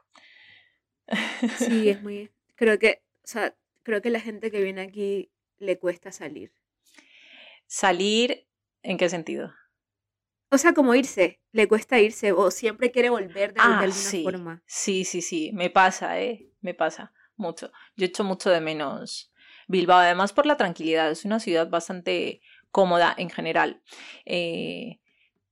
Sí, 1.58 1.90
es 1.90 2.00
muy. 2.02 2.30
Creo 2.56 2.78
que, 2.78 3.02
o 3.23 3.26
sea, 3.26 3.54
creo 3.82 4.00
que 4.00 4.08
la 4.08 4.18
gente 4.18 4.50
que 4.50 4.62
viene 4.62 4.80
aquí 4.80 5.30
le 5.58 5.78
cuesta 5.78 6.11
salir. 6.11 6.52
¿Salir 7.66 8.49
en 8.82 8.96
qué 8.96 9.11
sentido? 9.11 9.52
O 10.50 10.56
sea, 10.56 10.73
como 10.73 10.94
irse, 10.94 11.38
le 11.52 11.68
cuesta 11.68 12.00
irse 12.00 12.32
o 12.32 12.50
siempre 12.50 12.90
quiere 12.90 13.11
volver 13.11 13.52
de, 13.52 13.61
Ah, 13.61 13.80
alguna 13.80 13.90
sí. 13.92 14.23
forma. 14.23 14.62
Sí, 14.64 15.04
sí, 15.04 15.20
sí, 15.20 15.50
me 15.52 15.68
pasa, 15.68 16.18
¿eh? 16.18 16.49
Me 16.62 16.73
pasa 16.73 17.12
mucho. 17.37 17.70
Yo 17.96 18.06
echo 18.06 18.25
mucho 18.25 18.49
de 18.49 18.62
menos 18.62 19.34
Bilbao, 19.68 19.99
además 19.99 20.32
por 20.32 20.46
la 20.46 20.56
tranquilidad. 20.56 21.11
Es 21.11 21.26
una 21.26 21.40
ciudad 21.40 21.68
bastante 21.68 22.40
cómoda 22.70 23.14
en 23.18 23.28
general. 23.28 23.82
Eh, 24.25 25.00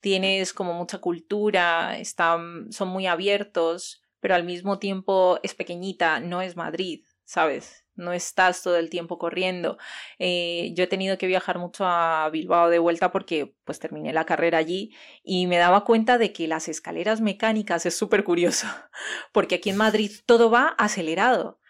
tienes 0.03 0.53
como 0.53 0.75
mucha 0.75 0.99
cultura, 0.99 1.99
están, 1.99 2.71
son 2.73 2.89
muy 2.89 3.07
abiertos, 3.07 4.03
pero 4.21 4.35
al 4.35 4.45
mismo 4.45 4.79
tiempo 4.79 5.39
es 5.43 5.55
pequeñita, 5.55 6.21
no 6.21 6.43
es 6.43 6.57
Madrid, 6.57 7.05
¿sabes? 7.25 7.87
No 7.95 8.13
estás 8.13 8.63
todo 8.63 8.77
el 8.79 8.91
tiempo 8.91 9.19
corriendo. 9.19 9.79
Eh, 10.19 10.73
yo 10.75 10.85
he 10.85 10.87
tenido 10.89 11.19
que 11.19 11.27
viajar 11.29 11.59
mucho 11.59 11.85
a 11.87 12.29
Bilbao 12.31 12.69
de 12.69 12.81
vuelta 12.81 13.13
porque 13.13 13.55
pues 13.65 13.79
terminé 13.79 14.13
la 14.13 14.27
carrera 14.27 14.59
allí 14.59 14.93
y 15.23 15.47
me 15.47 15.59
daba 15.59 15.85
cuenta 15.85 16.19
de 16.19 16.33
que 16.33 16.49
las 16.49 16.69
escaleras 16.69 17.21
mecánicas 17.21 17.87
es 17.87 17.97
súper 17.97 18.25
curioso, 18.25 18.67
porque 19.33 19.57
aquí 19.57 19.71
en 19.71 19.77
Madrid 19.77 20.11
todo 20.27 20.51
va 20.51 20.75
acelerado. 20.79 21.61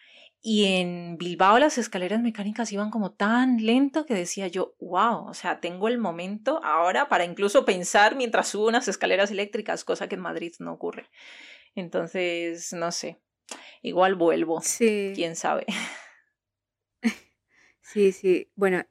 Y 0.45 0.65
en 0.65 1.19
Bilbao 1.19 1.61
las 1.61 1.79
escaleras 1.79 2.21
mecánicas 2.21 2.73
iban 2.73 2.91
como 2.91 3.13
tan 3.13 3.65
lento 3.65 4.05
que 4.07 4.15
decía 4.15 4.49
yo, 4.49 4.75
wow, 4.81 5.29
o 5.29 5.35
sea, 5.35 5.61
tengo 5.61 5.87
el 5.87 5.99
momento 5.99 6.61
ahora 6.65 7.09
para 7.09 7.25
incluso 7.25 7.65
pensar 7.65 8.17
mientras 8.17 8.49
subo 8.49 8.67
unas 8.67 8.89
escaleras 8.89 9.31
eléctricas, 9.31 9.85
cosa 9.85 10.09
que 10.09 10.17
en 10.17 10.21
Madrid 10.21 10.53
no 10.59 10.73
ocurre. 10.73 11.07
Entonces, 11.77 12.73
no 12.73 12.91
sé, 12.91 13.21
igual 13.83 14.17
vuelvo, 14.17 14.61
Sí, 14.63 15.13
quién 15.15 15.37
sabe. 15.37 15.67
sí, 17.81 18.11
sí. 18.11 18.51
Bueno, 18.57 18.85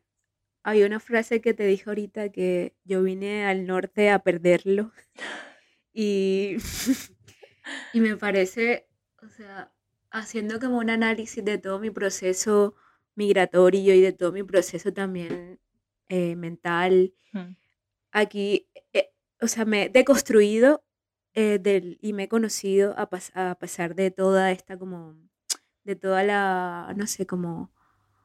hay 0.63 0.83
una 0.83 0.99
frase 0.99 1.41
que 1.41 1.53
te 1.53 1.65
dije 1.65 1.85
ahorita 1.89 2.29
que 2.31 2.75
yo 2.83 3.03
vine 3.03 3.45
al 3.45 3.65
norte 3.67 4.09
a 4.09 4.19
perderlo 4.19 4.91
y, 5.93 6.57
y 7.93 7.99
me 7.99 8.17
parece, 8.17 8.87
o 9.21 9.27
sea, 9.29 9.73
haciendo 10.11 10.59
como 10.59 10.77
un 10.79 10.89
análisis 10.89 11.43
de 11.45 11.57
todo 11.57 11.79
mi 11.79 11.91
proceso 11.91 12.75
migratorio 13.15 13.95
y 13.95 14.01
de 14.01 14.13
todo 14.13 14.31
mi 14.31 14.43
proceso 14.43 14.93
también 14.93 15.59
eh, 16.09 16.35
mental, 16.35 17.13
Mm, 17.33 17.55
aquí, 18.11 18.67
eh, 18.93 19.11
o 19.41 19.47
sea, 19.47 19.65
me 19.65 19.83
he 19.85 19.89
deconstruido 19.89 20.83
eh, 21.33 21.59
del, 21.59 21.97
y 22.01 22.13
me 22.13 22.23
he 22.23 22.27
conocido 22.29 22.93
a, 22.97 23.09
pas- 23.09 23.31
a 23.35 23.55
pesar 23.55 23.95
de 23.95 24.11
toda 24.11 24.51
esta 24.51 24.77
como, 24.77 25.15
de 25.83 25.95
toda 25.95 26.23
la, 26.23 26.93
no 26.97 27.07
sé, 27.07 27.25
como, 27.27 27.71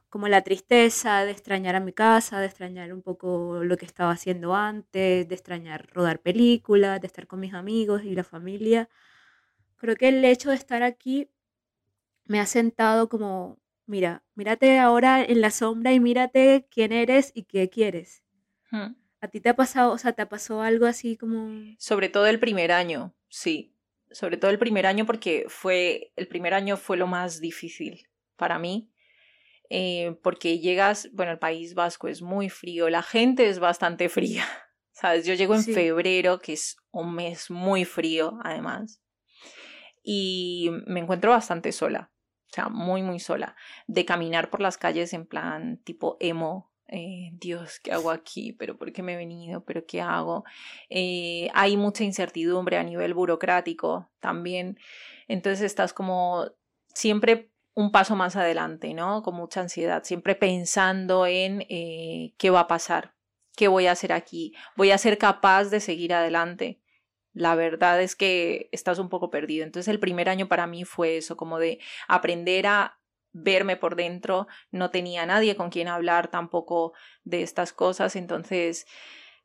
como 0.09 0.27
la 0.27 0.43
tristeza 0.43 1.25
de 1.25 1.31
extrañar 1.31 1.75
a 1.75 1.79
mi 1.81 1.93
casa, 1.93 2.39
de 2.41 2.47
extrañar 2.47 2.93
un 2.93 3.01
poco 3.03 3.63
lo 3.63 3.77
que 3.77 3.85
estaba 3.85 4.11
haciendo 4.11 4.55
antes, 4.55 5.27
de 5.29 5.35
extrañar 5.35 5.89
rodar 5.93 6.21
películas, 6.21 7.01
de 7.01 7.07
estar 7.07 7.27
con 7.27 7.39
mis 7.41 7.53
amigos 7.53 8.03
y 8.03 8.15
la 8.15 8.23
familia. 8.23 8.89
Creo 9.77 9.95
que 9.95 10.09
el 10.09 10.23
hecho 10.25 10.49
de 10.49 10.55
estar 10.55 10.83
aquí 10.83 11.29
me 12.27 12.39
ha 12.39 12.45
sentado 12.45 13.09
como, 13.09 13.59
mira, 13.85 14.23
mírate 14.35 14.79
ahora 14.79 15.23
en 15.23 15.41
la 15.41 15.51
sombra 15.51 15.93
y 15.93 15.99
mírate 15.99 16.67
quién 16.69 16.91
eres 16.91 17.31
y 17.35 17.43
qué 17.43 17.69
quieres. 17.69 18.23
mm. 18.71 18.95
¿A 19.19 19.27
ti 19.29 19.41
te 19.41 19.49
ha 19.49 19.55
pasado, 19.55 19.93
o 19.93 19.97
sea, 19.97 20.13
te 20.13 20.25
pasó 20.27 20.61
algo 20.61 20.85
así 20.85 21.17
como... 21.17 21.49
Sobre 21.79 22.07
todo 22.09 22.27
el 22.27 22.39
primer 22.39 22.71
año, 22.71 23.15
sí. 23.29 23.73
Sobre 24.11 24.37
todo 24.37 24.51
el 24.51 24.59
primer 24.59 24.85
año 24.85 25.05
porque 25.05 25.45
fue, 25.49 26.13
el 26.15 26.27
primer 26.27 26.53
año 26.53 26.77
fue 26.77 26.97
lo 26.97 27.07
más 27.07 27.41
difícil 27.41 28.07
para 28.35 28.59
mí. 28.59 28.91
eh, 29.69 30.15
porque 30.23 30.59
llegas, 30.59 31.09
bueno, 31.13 31.31
el 31.33 31.39
País 31.39 31.73
Vasco 31.73 32.07
es 32.07 32.21
muy 32.21 32.49
frío, 32.49 32.89
la 32.89 33.03
gente 33.03 33.49
es 33.49 33.59
bastante 33.59 34.07
fría, 34.09 34.45
¿sabes? 34.93 35.25
Yo 35.25 35.33
llego 35.33 35.55
en 35.55 35.63
Sí. 35.63 35.73
febrero, 35.73 36.39
que 36.39 36.53
es 36.53 36.77
un 36.91 37.13
mes 37.15 37.49
muy 37.51 37.83
frío, 37.85 38.39
además, 38.43 39.01
y 40.03 40.69
me 40.85 40.99
encuentro 41.01 41.31
bastante 41.31 41.71
sola, 41.71 42.11
o 42.49 42.53
sea, 42.53 42.69
muy, 42.69 43.03
muy 43.03 43.19
sola, 43.19 43.55
de 43.87 44.05
caminar 44.05 44.49
por 44.49 44.61
las 44.61 44.77
calles 44.77 45.13
en 45.13 45.25
plan 45.25 45.77
tipo 45.83 46.17
emo. 46.19 46.71
eh, 46.87 47.31
Dios, 47.33 47.79
¿qué 47.81 47.91
hago 47.91 48.11
aquí? 48.11 48.53
¿Pero 48.53 48.77
por 48.77 48.93
qué 48.93 49.03
me 49.03 49.13
he 49.13 49.17
venido? 49.17 49.65
¿Pero 49.65 49.85
qué 49.85 50.01
hago? 50.01 50.45
Eh, 50.89 51.49
hay 51.53 51.75
mucha 51.75 52.03
incertidumbre 52.05 52.77
a 52.77 52.83
nivel 52.83 53.13
burocrático 53.13 54.09
también. 54.19 54.79
Entonces 55.27 55.61
estás 55.65 55.93
como 55.93 56.45
siempre 56.93 57.51
un 57.73 57.91
paso 57.91 58.15
más 58.15 58.35
adelante, 58.35 58.93
¿no? 58.93 59.21
Con 59.21 59.35
mucha 59.35 59.61
ansiedad, 59.61 60.03
siempre 60.03 60.35
pensando 60.35 61.27
en 61.27 61.63
eh, 61.69 62.33
qué 62.37 62.49
va 62.49 62.61
a 62.61 62.67
pasar, 62.67 63.13
qué 63.55 63.67
voy 63.67 63.87
a 63.87 63.91
hacer 63.91 64.13
aquí, 64.13 64.53
voy 64.75 64.91
a 64.91 64.97
ser 64.97 65.17
capaz 65.17 65.65
de 65.65 65.79
seguir 65.79 66.13
adelante. 66.13 66.81
La 67.37 67.53
verdad 67.53 68.01
es 68.01 68.15
que 68.15 68.67
estás 68.71 68.97
un 68.97 69.09
poco 69.09 69.29
perdido. 69.29 69.63
Entonces 69.63 69.87
el 69.89 69.99
primer 69.99 70.27
año 70.27 70.47
para 70.47 70.65
mí 70.65 70.85
fue 70.85 71.17
eso, 71.17 71.37
como 71.37 71.59
de 71.59 71.79
aprender 72.07 72.65
a 72.65 72.97
verme 73.31 73.77
por 73.77 73.95
dentro. 73.95 74.47
No 74.71 74.89
tenía 74.89 75.23
nadie 75.27 75.55
con 75.55 75.69
quien 75.69 75.87
hablar 75.87 76.29
tampoco 76.29 76.93
de 77.25 77.43
estas 77.43 77.73
cosas. 77.73 78.15
Entonces 78.15 78.87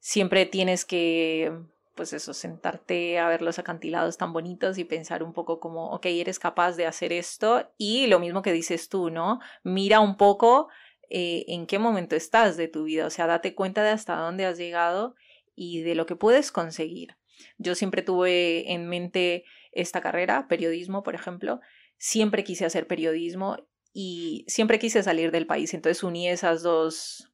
siempre 0.01 0.47
tienes 0.47 0.87
que, 0.87 1.53
pues 1.95 2.15
eso, 2.15 2.33
sentarte 2.33 3.19
a 3.19 3.29
ver 3.29 3.43
los 3.43 3.59
acantilados 3.59 4.17
tan 4.17 4.33
bonitos 4.33 4.79
y 4.79 4.85
pensar 4.85 5.23
un 5.23 5.35
poco 5.35 5.61
como, 5.61 5.91
ok, 5.91 6.07
eres 6.07 6.39
capaz 6.39 6.77
de 6.77 6.87
hacer 6.87 7.13
esto. 7.13 7.71
Y 7.77 8.07
lo 8.07 8.21
mismo 8.21 8.41
que 8.41 8.53
dices 8.53 8.89
tú, 8.89 9.11
¿no? 9.11 9.39
Mira 9.65 10.01
un 10.01 10.17
poco 10.17 10.69
eh, 11.11 11.45
en 11.49 11.67
qué 11.67 11.79
momento 11.79 12.17
estás 12.17 12.57
de 12.57 12.69
tu 12.69 12.85
vida. 12.85 13.05
O 13.05 13.11
sea, 13.11 13.27
date 13.27 13.55
cuenta 13.55 13.83
de 13.83 13.91
hasta 13.91 14.17
dónde 14.17 14.47
has 14.47 14.57
llegado 14.57 15.15
y 15.55 15.83
de 15.83 15.95
lo 15.95 16.07
que 16.07 16.17
puedes 16.17 16.51
conseguir. 16.53 17.19
Yo 17.59 17.75
siempre 17.75 18.03
tuve 18.03 18.73
en 18.73 18.89
mente 18.89 19.45
esta 19.73 20.01
carrera, 20.01 20.49
periodismo, 20.49 21.03
por 21.03 21.15
ejemplo. 21.15 21.61
Siempre 21.99 22.45
quise 22.45 22.65
hacer 22.65 22.87
periodismo 22.87 23.57
y 23.93 24.45
siempre 24.49 24.79
quise 24.79 25.03
salir 25.03 25.31
del 25.31 25.47
país. 25.47 25.75
Entonces 25.75 26.03
uní 26.03 26.29
esas 26.29 26.63
dos 26.63 27.33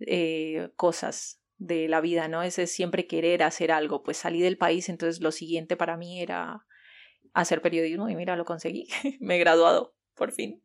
eh, 0.00 0.70
cosas 0.76 1.40
de 1.58 1.88
la 1.88 2.00
vida, 2.00 2.28
¿no? 2.28 2.42
Ese 2.42 2.66
siempre 2.66 3.06
querer 3.06 3.42
hacer 3.42 3.72
algo. 3.72 4.02
Pues 4.02 4.16
salí 4.16 4.40
del 4.40 4.58
país, 4.58 4.88
entonces 4.88 5.22
lo 5.22 5.32
siguiente 5.32 5.76
para 5.76 5.96
mí 5.96 6.20
era 6.20 6.66
hacer 7.32 7.60
periodismo 7.62 8.08
y 8.08 8.16
mira, 8.16 8.36
lo 8.36 8.44
conseguí. 8.44 8.88
Me 9.20 9.36
he 9.36 9.38
graduado, 9.38 9.94
por 10.14 10.32
fin. 10.32 10.62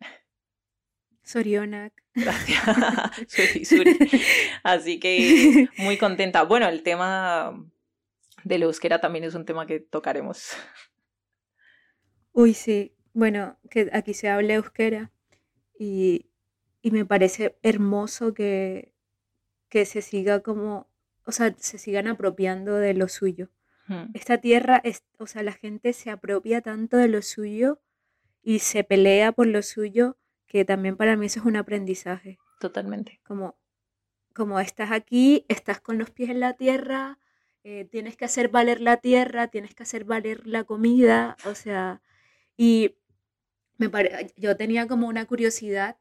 Sorionak. 1.24 1.94
Gracias. 2.16 2.63
Suri, 3.28 3.66
suri. 3.66 3.98
Así 4.63 5.00
que 5.00 5.70
muy 5.78 5.98
contenta. 5.98 6.44
Bueno, 6.44 6.68
el 6.68 6.82
tema 6.84 7.54
del 8.43 8.63
euskera 8.63 9.00
también 9.00 9.24
es 9.25 9.36
un 9.36 9.46
tema 9.46 9.65
que 9.67 9.79
tocaremos. 9.79 10.53
Uy, 12.31 12.53
sí. 12.53 12.96
Bueno, 13.13 13.60
que 13.69 13.89
aquí 13.93 14.13
se 14.13 14.29
habla 14.29 14.53
euskera 14.55 15.12
y, 15.77 16.29
y 16.81 16.91
me 16.91 17.05
parece 17.05 17.58
hermoso 17.63 18.34
que, 18.34 18.93
que 19.69 19.86
se 19.86 20.01
siga 20.01 20.41
como, 20.41 20.89
o 21.25 21.31
sea, 21.31 21.55
se 21.58 21.77
sigan 21.77 22.08
apropiando 22.08 22.75
de 22.75 22.93
lo 22.93 23.08
suyo. 23.08 23.50
Mm, 23.88 24.12
Esta 24.13 24.39
tierra, 24.39 24.79
es, 24.84 25.03
o 25.17 25.27
sea, 25.27 25.43
la 25.43 25.53
gente 25.53 25.93
se 25.93 26.12
apropia 26.12 26.62
tanto 26.62 26.98
de 26.98 27.08
lo 27.08 27.22
suyo 27.22 27.81
y 28.41 28.60
se 28.60 28.84
pelea 28.84 29.31
por 29.31 29.48
lo 29.48 29.62
suyo 29.62 30.17
que 30.48 30.65
también 30.65 30.98
para 30.98 31.15
mí 31.15 31.27
eso 31.27 31.39
es 31.41 31.46
un 31.46 31.55
aprendizaje. 31.55 32.39
Totalmente. 32.60 33.22
Como, 33.24 33.58
como 34.34 34.60
estás 34.60 34.91
aquí, 34.91 35.46
estás 35.48 35.79
con 35.81 35.98
los 35.98 36.10
pies 36.12 36.29
en 36.29 36.39
la 36.39 36.53
tierra, 36.53 37.19
eh, 37.63 37.86
tienes 37.86 38.16
que 38.18 38.25
hacer 38.25 38.50
valer 38.50 38.82
la 38.82 38.98
tierra, 38.98 39.48
tienes 39.48 39.75
que 39.75 39.84
hacer 39.84 40.06
valer 40.06 40.48
la 40.48 40.63
comida, 40.63 41.38
o 41.46 41.56
sea, 41.56 42.01
y 42.58 42.96
me 43.78 43.89
pare- 43.89 44.34
yo 44.38 44.56
tenía 44.58 44.88
como 44.88 45.08
una 45.08 45.25
curiosidad 45.25 45.98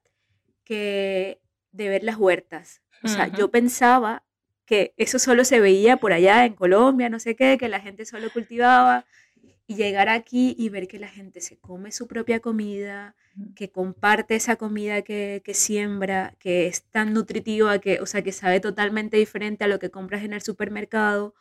que 0.64 1.40
de 1.72 1.88
ver 1.88 2.04
las 2.04 2.16
huertas. 2.16 2.82
O 3.02 3.08
sea, 3.08 3.28
yo 3.28 3.50
pensaba 3.50 4.24
que 4.66 4.94
eso 4.96 5.18
solo 5.18 5.44
se 5.44 5.60
veía 5.60 5.96
por 5.98 6.12
allá 6.12 6.44
en 6.44 6.54
Colombia, 6.54 7.08
no 7.08 7.20
sé 7.20 7.36
qué, 7.36 7.56
que 7.58 7.68
la 7.68 7.80
gente 7.80 8.04
solo 8.04 8.30
cultivaba 8.32 9.06
y 9.66 9.76
llegar 9.76 10.08
aquí 10.08 10.54
y 10.58 10.68
ver 10.70 10.88
que 10.88 10.98
la 10.98 11.08
gente 11.08 11.40
se 11.40 11.58
come 11.58 11.92
su 11.92 12.06
propia 12.08 12.40
comida, 12.40 13.16
que 13.54 13.70
comparte 13.70 14.34
esa 14.36 14.56
comida 14.56 15.02
que, 15.02 15.42
que 15.44 15.54
siembra, 15.54 16.34
que 16.38 16.66
es 16.66 16.84
tan 16.84 17.12
nutritiva, 17.12 17.78
que, 17.78 18.00
o 18.00 18.06
sea, 18.06 18.22
que 18.22 18.32
sabe 18.32 18.60
totalmente 18.60 19.16
diferente 19.16 19.64
a 19.64 19.68
lo 19.68 19.78
que 19.78 19.90
compras 19.90 20.22
en 20.24 20.32
el 20.32 20.42
supermercado 20.42 21.34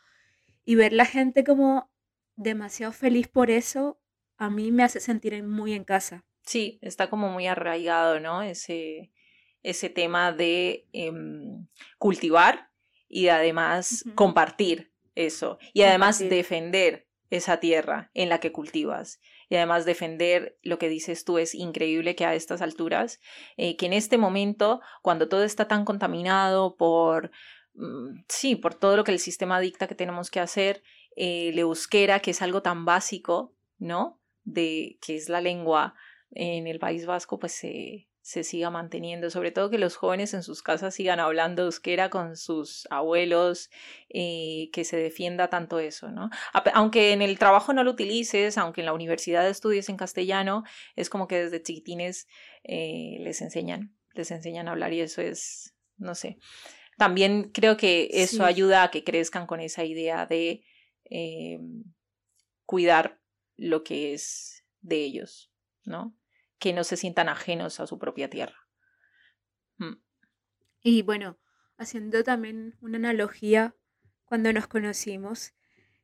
y 0.68 0.76
ver 0.76 0.92
la 0.92 1.06
gente 1.06 1.44
como 1.46 1.90
demasiado 2.36 2.92
feliz 2.92 3.30
por 3.30 3.50
eso, 3.50 4.00
a 4.38 4.50
mí 4.50 4.72
me 4.72 4.84
hace 4.84 5.00
sentir 5.00 5.34
en- 5.34 5.50
muy 5.50 5.74
en 5.74 5.86
casa. 5.86 6.26
Sí, 6.44 6.78
está 6.82 7.10
como 7.10 7.30
muy 7.30 7.48
arraigado, 7.48 8.20
¿no? 8.20 8.42
Ese, 8.44 9.12
ese 9.64 9.90
tema 9.90 10.34
de 10.34 10.86
em, 10.92 11.68
cultivar 11.98 12.70
y 13.08 13.24
de 13.24 13.32
además 13.32 14.04
compartir 14.16 14.92
eso. 15.16 15.58
Y 15.74 15.84
además 15.84 16.18
Compartir. 16.18 16.38
defender 16.38 17.08
esa 17.30 17.60
tierra 17.60 18.12
en 18.14 18.28
la 18.30 18.40
que 18.40 18.52
cultivas. 18.52 19.20
Y 19.50 19.56
además 19.56 19.86
defender 19.86 20.58
lo 20.62 20.78
que 20.78 20.90
dices 20.90 21.24
tú 21.24 21.38
es 21.38 21.56
increíble 21.56 22.16
que 22.16 22.26
a 22.26 22.36
estas 22.36 22.62
alturas, 22.62 23.20
eh, 23.56 23.78
que 23.78 23.86
en 23.86 23.94
este 23.94 24.18
momento, 24.18 24.82
cuando 25.02 25.28
todo 25.30 25.44
está 25.46 25.68
tan 25.70 25.86
contaminado 25.86 26.76
por 26.76 27.32
sí, 28.28 28.56
por 28.56 28.76
todo 28.76 28.98
lo 28.98 29.04
que 29.04 29.12
el 29.12 29.20
sistema 29.20 29.60
dicta 29.60 29.88
que 29.88 29.96
tenemos 29.96 30.32
que 30.32 30.40
hacer, 30.40 30.84
eh, 31.16 31.50
el 31.50 31.60
euskera, 31.60 32.20
que 32.20 32.32
es 32.32 32.42
algo 32.42 32.62
tan 32.62 32.86
básico, 32.86 33.56
¿no? 33.78 34.22
De 34.44 34.98
que 35.02 35.16
es 35.16 35.30
la 35.30 35.42
lengua 35.42 35.96
en 36.32 36.68
el 36.68 36.80
País 36.80 37.06
Vasco, 37.06 37.40
pues 37.40 37.54
se, 37.54 38.08
se 38.28 38.44
siga 38.44 38.70
manteniendo, 38.70 39.30
sobre 39.30 39.52
todo 39.52 39.70
que 39.70 39.78
los 39.78 39.96
jóvenes 39.96 40.34
en 40.34 40.44
sus 40.44 40.62
casas 40.62 40.94
sigan 40.94 41.22
hablando 41.22 41.64
euskera 41.64 42.10
con 42.10 42.36
sus 42.36 42.86
abuelos, 42.90 43.70
eh, 44.10 44.70
que 44.74 44.84
se 44.84 44.98
defienda 44.98 45.50
tanto 45.50 45.80
eso, 45.80 46.12
¿no? 46.12 46.30
Aunque 46.74 47.14
en 47.14 47.22
el 47.22 47.40
trabajo 47.40 47.72
no 47.72 47.86
lo 47.86 47.92
utilices, 47.92 48.58
aunque 48.58 48.82
en 48.82 48.86
la 48.88 48.92
universidad 48.92 49.48
estudies 49.48 49.88
en 49.88 49.96
castellano, 49.96 50.66
es 50.98 51.10
como 51.10 51.30
que 51.30 51.42
desde 51.44 51.64
chiquitines 51.64 52.28
eh, 52.66 53.16
les 53.22 53.42
enseñan, 53.42 53.96
les 54.14 54.30
enseñan 54.32 54.68
a 54.68 54.72
hablar 54.72 54.92
y 54.92 55.00
eso 55.00 55.22
es, 55.22 55.74
no 55.98 56.14
sé. 56.14 56.38
También 56.98 57.52
creo 57.52 57.78
que 57.78 58.10
eso 58.12 58.44
ayuda 58.44 58.84
a 58.84 58.92
que 58.92 59.04
crezcan 59.04 59.46
con 59.48 59.60
esa 59.60 59.84
idea 59.84 60.26
de 60.26 60.64
eh, 61.06 61.60
cuidar 62.66 63.22
lo 63.56 63.84
que 63.84 64.14
es 64.14 64.66
de 64.82 64.98
ellos, 64.98 65.52
¿no? 65.84 66.18
que 66.60 66.74
no 66.74 66.84
se 66.84 66.98
sientan 66.98 67.30
ajenos 67.30 67.80
a 67.80 67.88
su 67.88 68.00
propia 68.00 68.30
tierra. 68.30 68.68
Mm. 69.78 69.98
Y 70.82 71.02
bueno, 71.02 71.38
haciendo 71.78 72.24
también 72.24 72.76
una 72.82 72.98
analogía, 72.98 73.76
cuando 74.26 74.52
nos 74.54 74.68
conocimos, 74.68 75.54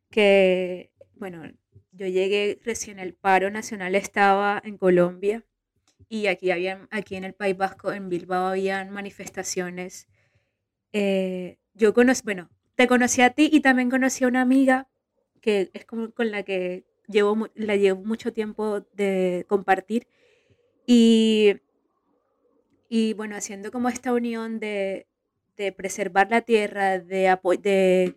que, 0.10 0.92
bueno, 1.16 1.52
yo 1.92 2.08
llegué 2.08 2.60
recién, 2.64 3.00
el 3.00 3.14
paro 3.14 3.50
nacional 3.50 3.96
estaba 3.96 4.62
en 4.64 4.78
Colombia 4.78 5.46
y 6.08 6.28
aquí, 6.28 6.52
había, 6.52 6.88
aquí 6.92 7.16
en 7.16 7.24
el 7.24 7.34
País 7.34 7.58
Vasco, 7.58 7.92
en 7.92 8.10
Bilbao, 8.10 8.48
habían 8.48 8.92
manifestaciones. 8.92 10.08
Eh, 10.94 11.58
yo 11.74 11.94
conocí, 11.94 12.22
bueno, 12.24 12.50
te 12.76 12.88
conocí 12.88 13.22
a 13.22 13.32
ti 13.32 13.50
y 13.52 13.62
también 13.62 13.90
conocí 13.90 14.24
a 14.24 14.28
una 14.28 14.42
amiga 14.42 14.88
que 15.42 15.70
es 15.74 15.86
como 15.86 16.12
con 16.14 16.32
la 16.32 16.44
que 16.44 16.86
llevo, 17.08 17.50
la 17.56 17.76
llevo 17.76 18.04
mucho 18.04 18.32
tiempo 18.32 18.82
de 18.94 19.46
compartir 19.50 20.08
y, 20.88 21.56
y 22.90 23.14
bueno, 23.14 23.36
haciendo 23.36 23.72
como 23.72 23.90
esta 23.90 24.14
unión 24.14 24.60
de, 24.60 25.08
de 25.58 25.72
preservar 25.72 26.30
la 26.30 26.42
tierra, 26.42 27.00
de, 27.00 27.38
de, 27.62 28.16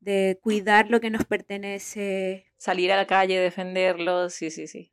de 0.00 0.38
cuidar 0.42 0.90
lo 0.90 1.00
que 1.00 1.10
nos 1.10 1.24
pertenece. 1.24 2.46
Salir 2.56 2.92
a 2.92 2.96
la 2.96 3.06
calle, 3.06 3.38
defenderlo, 3.38 4.30
sí, 4.30 4.50
sí, 4.50 4.66
sí. 4.66 4.92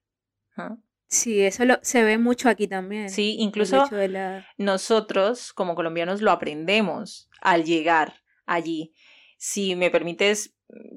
Sí, 1.07 1.41
eso 1.41 1.65
lo, 1.65 1.77
se 1.81 2.03
ve 2.03 2.17
mucho 2.17 2.49
aquí 2.49 2.67
también. 2.67 3.09
Sí, 3.09 3.35
incluso 3.39 3.87
nosotros 4.57 5.53
como 5.53 5.75
colombianos 5.75 6.21
lo 6.21 6.31
aprendemos 6.31 7.29
al 7.41 7.63
llegar 7.63 8.21
allí. 8.45 8.93
Si 9.37 9.75
me 9.75 9.91
permites 9.91 10.55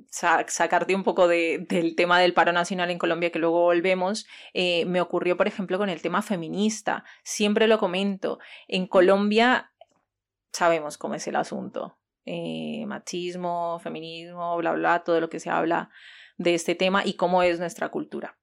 sacarte 0.09 0.95
un 0.95 1.05
poco 1.05 1.29
de, 1.29 1.67
del 1.69 1.95
tema 1.95 2.19
del 2.21 2.33
paro 2.33 2.53
nacional 2.53 2.91
en 2.91 2.99
Colombia, 2.99 3.31
que 3.31 3.39
luego 3.39 3.63
volvemos, 3.63 4.27
eh, 4.55 4.85
me 4.87 5.01
ocurrió, 5.01 5.37
por 5.37 5.47
ejemplo, 5.47 5.79
con 5.79 5.89
el 5.89 6.01
tema 6.01 6.23
feminista. 6.23 7.05
Siempre 7.23 7.69
lo 7.69 7.79
comento. 7.79 8.39
En 8.67 8.87
Colombia 8.87 9.73
sabemos 10.53 10.97
cómo 10.97 11.15
es 11.15 11.27
el 11.27 11.37
asunto. 11.37 11.99
Eh, 12.25 12.85
machismo, 12.87 13.79
feminismo, 13.81 14.57
bla, 14.57 14.73
bla, 14.73 15.05
todo 15.05 15.21
lo 15.21 15.29
que 15.29 15.41
se 15.41 15.51
habla 15.51 15.91
de 16.37 16.55
este 16.55 16.75
tema 16.75 17.03
y 17.05 17.15
cómo 17.15 17.43
es 17.43 17.59
nuestra 17.59 17.91
cultura. 17.91 18.39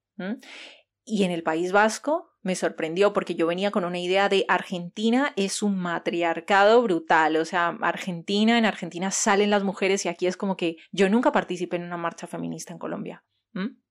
Y 1.06 1.24
en 1.24 1.32
el 1.32 1.44
País 1.44 1.72
Vasco 1.72 2.32
me 2.42 2.56
sorprendió 2.56 3.14
porque 3.14 3.36
yo 3.36 3.48
venía 3.48 3.72
con 3.72 3.86
una 3.86 4.00
idea 4.00 4.28
de 4.28 4.46
Argentina 4.48 5.34
es 5.36 5.64
un 5.64 5.78
matriarcado 5.78 6.82
brutal, 6.82 7.38
o 7.38 7.46
sea, 7.46 7.78
Argentina, 7.82 8.58
en 8.58 8.66
Argentina 8.66 9.12
salen 9.12 9.50
las 9.50 9.64
mujeres 9.64 10.06
y 10.06 10.10
aquí 10.10 10.28
es 10.28 10.36
como 10.36 10.58
que 10.58 10.78
yo 10.92 11.10
nunca 11.10 11.32
participé 11.32 11.78
en 11.78 11.84
una 11.84 11.98
marcha 11.98 12.28
feminista 12.28 12.74
en 12.74 12.80
Colombia. 12.80 13.24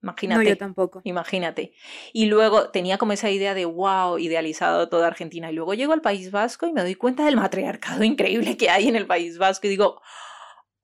Imagínate. 0.03 0.45
No, 0.45 0.49
yo 0.49 0.59
tampoco. 0.59 1.01
Imagínate. 1.05 1.73
Y 2.13 2.27
luego 2.27 2.71
tenía 2.71 2.99
como 2.99 3.13
esa 3.13 3.31
idea 3.31 3.55
de 3.55 3.65
wow, 3.65 4.19
idealizado 4.19 4.89
toda 4.89 5.07
Argentina. 5.07 5.51
Y 5.51 5.55
luego 5.55 5.73
llego 5.75 5.95
al 5.95 6.03
País 6.03 6.31
Vasco 6.31 6.67
y 6.67 6.73
me 6.73 6.83
doy 6.83 6.95
cuenta 6.95 7.25
del 7.25 7.37
matriarcado 7.37 8.05
increíble 8.05 8.57
que 8.57 8.71
hay 8.71 8.89
en 8.89 8.97
el 8.97 9.07
País 9.07 9.39
Vasco 9.39 9.67
y 9.67 9.71
digo, 9.71 10.03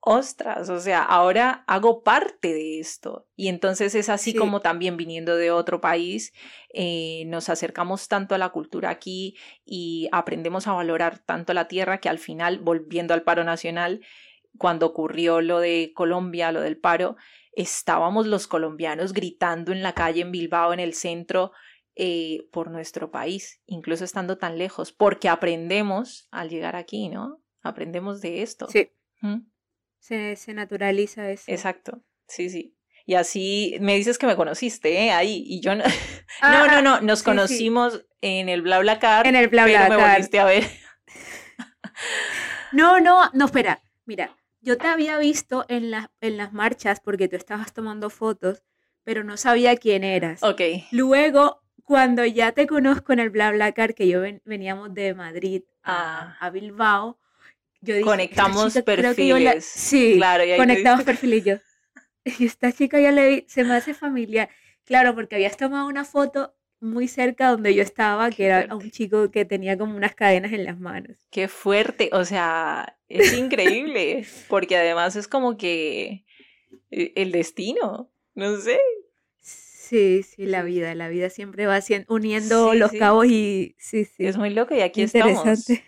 ostras, 0.01 0.69
o 0.69 0.79
sea, 0.79 1.03
ahora 1.03 1.63
hago 1.67 2.03
parte 2.03 2.53
de 2.53 2.79
esto. 2.79 3.27
Y 3.35 3.47
entonces 3.47 3.93
es 3.93 4.09
así 4.09 4.33
como 4.33 4.59
también 4.59 4.97
viniendo 4.97 5.35
de 5.35 5.51
otro 5.51 5.79
país, 5.79 6.33
eh, 6.73 7.23
nos 7.27 7.49
acercamos 7.49 8.07
tanto 8.07 8.33
a 8.33 8.39
la 8.39 8.49
cultura 8.49 8.89
aquí 8.89 9.37
y 9.63 10.09
aprendemos 10.11 10.67
a 10.67 10.73
valorar 10.73 11.19
tanto 11.19 11.53
la 11.53 11.67
tierra 11.67 11.99
que 11.99 12.09
al 12.09 12.17
final, 12.17 12.59
volviendo 12.59 13.13
al 13.13 13.21
paro 13.21 13.43
nacional, 13.43 14.01
cuando 14.57 14.87
ocurrió 14.87 15.39
lo 15.39 15.59
de 15.59 15.93
Colombia, 15.95 16.51
lo 16.51 16.61
del 16.61 16.77
paro, 16.77 17.15
estábamos 17.53 18.25
los 18.25 18.47
colombianos 18.47 19.13
gritando 19.13 19.71
en 19.71 19.83
la 19.83 19.93
calle 19.93 20.21
en 20.21 20.31
Bilbao, 20.31 20.73
en 20.73 20.79
el 20.79 20.93
centro, 20.93 21.51
eh, 21.95 22.47
por 22.51 22.71
nuestro 22.71 23.11
país, 23.11 23.61
incluso 23.65 24.03
estando 24.03 24.37
tan 24.37 24.57
lejos, 24.57 24.93
porque 24.93 25.29
aprendemos 25.29 26.27
al 26.31 26.49
llegar 26.49 26.75
aquí, 26.75 27.09
¿no? 27.09 27.41
Aprendemos 27.61 28.21
de 28.21 28.41
esto. 28.41 28.67
Sí. 28.69 28.89
¿Mm? 29.21 29.50
Se, 30.01 30.35
se 30.35 30.53
naturaliza 30.55 31.29
eso. 31.29 31.43
Exacto, 31.47 32.01
sí, 32.27 32.49
sí. 32.49 32.75
Y 33.05 33.15
así 33.15 33.77
me 33.81 33.95
dices 33.95 34.17
que 34.17 34.25
me 34.25 34.35
conociste, 34.35 35.05
¿eh? 35.05 35.11
Ahí, 35.11 35.43
y 35.45 35.61
yo 35.61 35.75
no... 35.75 35.83
no, 36.41 36.67
no, 36.67 36.81
no, 36.81 37.01
nos 37.01 37.23
conocimos 37.23 38.03
en 38.21 38.49
el 38.49 38.63
BlaBlaCar. 38.63 39.27
En 39.27 39.35
el 39.35 39.47
BlaBlaCar. 39.47 39.89
Pero 39.89 40.01
me 40.01 40.11
volviste 40.11 40.39
a 40.39 40.45
ver. 40.45 40.63
no, 42.71 42.99
no, 42.99 43.29
no, 43.33 43.45
espera. 43.45 43.81
Mira, 44.05 44.35
yo 44.59 44.77
te 44.77 44.87
había 44.87 45.17
visto 45.19 45.65
en, 45.69 45.91
la, 45.91 46.11
en 46.19 46.37
las 46.37 46.51
marchas 46.51 46.99
porque 46.99 47.27
tú 47.27 47.35
estabas 47.35 47.73
tomando 47.73 48.09
fotos, 48.09 48.63
pero 49.03 49.23
no 49.23 49.37
sabía 49.37 49.75
quién 49.77 50.03
eras. 50.03 50.41
Ok. 50.41 50.61
Luego, 50.91 51.61
cuando 51.83 52.25
ya 52.25 52.53
te 52.53 52.65
conozco 52.65 53.13
en 53.13 53.19
el 53.19 53.29
BlaBlaCar, 53.29 53.93
que 53.93 54.07
yo 54.07 54.21
veníamos 54.45 54.93
de 54.95 55.13
Madrid 55.13 55.63
a, 55.83 56.37
ah. 56.37 56.37
a 56.39 56.49
Bilbao, 56.49 57.19
conectamos 58.03 58.73
perfiles. 58.85 59.65
Sí, 59.65 60.15
claro, 60.17 60.43
conectamos 60.57 61.03
perfiles 61.03 61.43
yo. 61.43 61.55
Y 62.39 62.45
esta 62.45 62.71
chica 62.71 62.99
ya 62.99 63.11
le 63.11 63.27
vi, 63.27 63.45
se 63.47 63.63
me 63.63 63.73
hace 63.73 63.95
familiar. 63.95 64.47
Claro, 64.85 65.15
porque 65.15 65.35
habías 65.35 65.57
tomado 65.57 65.87
una 65.87 66.05
foto 66.05 66.55
muy 66.79 67.07
cerca 67.07 67.49
donde 67.49 67.73
yo 67.73 67.83
estaba, 67.83 68.29
que 68.31 68.45
era 68.45 68.75
un 68.75 68.89
chico 68.91 69.31
que 69.31 69.45
tenía 69.45 69.77
como 69.77 69.95
unas 69.95 70.15
cadenas 70.15 70.51
en 70.51 70.65
las 70.65 70.79
manos. 70.79 71.17
Qué 71.29 71.47
fuerte, 71.47 72.09
o 72.11 72.25
sea, 72.25 72.97
es 73.07 73.33
increíble, 73.33 74.25
porque 74.49 74.77
además 74.77 75.15
es 75.15 75.27
como 75.27 75.57
que 75.57 76.25
eh, 76.89 77.13
el 77.15 77.31
destino, 77.31 78.11
no 78.33 78.57
sé. 78.57 78.79
Sí, 79.39 80.23
sí, 80.23 80.45
la 80.45 80.63
vida, 80.63 80.95
la 80.95 81.09
vida 81.09 81.29
siempre 81.29 81.67
va 81.67 81.79
uniendo 82.07 82.73
los 82.73 82.91
cabos 82.93 83.27
y 83.27 83.75
sí, 83.77 84.05
sí. 84.05 84.25
Es 84.25 84.37
muy 84.37 84.49
loco 84.49 84.73
y 84.73 84.81
aquí 84.81 85.01
estamos 85.01 85.43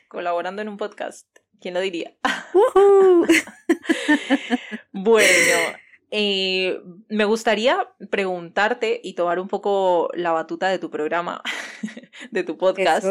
colaborando 0.10 0.62
en 0.62 0.69
un 0.69 0.77
podcast. 0.77 1.25
¿Quién 1.63 1.76
lo 1.76 1.80
diría? 1.80 2.13
bueno, 4.91 5.78
eh, 6.12 6.78
me 7.08 7.23
gustaría 7.23 7.88
preguntarte 8.12 8.99
y 9.02 9.13
tomar 9.13 9.39
un 9.39 9.47
poco 9.47 10.10
la 10.13 10.34
batuta 10.34 10.67
de 10.67 10.78
tu 10.78 10.91
programa, 10.91 11.41
de 12.32 12.43
tu 12.43 12.58
podcast, 12.58 13.08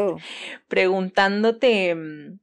preguntándote 0.68 1.94
mm, 1.94 2.40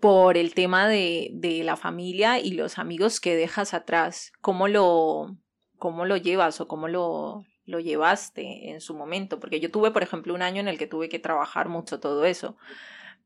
por 0.00 0.36
el 0.36 0.54
tema 0.54 0.88
de, 0.88 1.30
de, 1.34 1.62
la 1.62 1.76
familia 1.76 2.40
y 2.40 2.54
los 2.54 2.76
amigos 2.76 3.20
que 3.20 3.36
dejas 3.36 3.74
atrás. 3.74 4.32
¿Cómo 4.40 4.66
lo, 4.66 5.36
cómo 5.78 6.04
lo 6.04 6.16
llevas 6.16 6.60
o 6.60 6.66
cómo 6.66 6.88
lo, 6.88 7.44
lo 7.64 7.78
llevaste 7.78 8.70
en 8.70 8.80
su 8.80 8.96
momento? 8.96 9.38
Porque 9.38 9.60
yo 9.60 9.70
tuve, 9.70 9.92
por 9.92 10.02
ejemplo, 10.02 10.34
un 10.34 10.42
año 10.42 10.58
en 10.58 10.66
el 10.66 10.78
que 10.78 10.88
tuve 10.88 11.08
que 11.08 11.20
trabajar 11.20 11.68
mucho 11.68 12.00
todo 12.00 12.24
eso. 12.24 12.56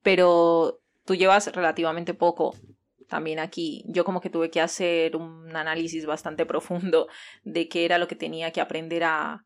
Pero 0.03 0.82
tú 1.05 1.15
llevas 1.15 1.53
relativamente 1.53 2.15
poco 2.15 2.55
también 3.09 3.38
aquí. 3.38 3.85
Yo 3.87 4.05
como 4.05 4.21
que 4.21 4.31
tuve 4.31 4.51
que 4.51 4.61
hacer 4.61 5.17
un 5.17 5.55
análisis 5.55 6.07
bastante 6.07 6.47
profundo 6.47 7.09
de 7.45 7.69
qué 7.69 7.85
era 7.85 7.99
lo 7.99 8.09
que 8.09 8.17
tenía 8.17 8.53
que 8.53 8.61
aprender 8.61 9.05
a, 9.05 9.45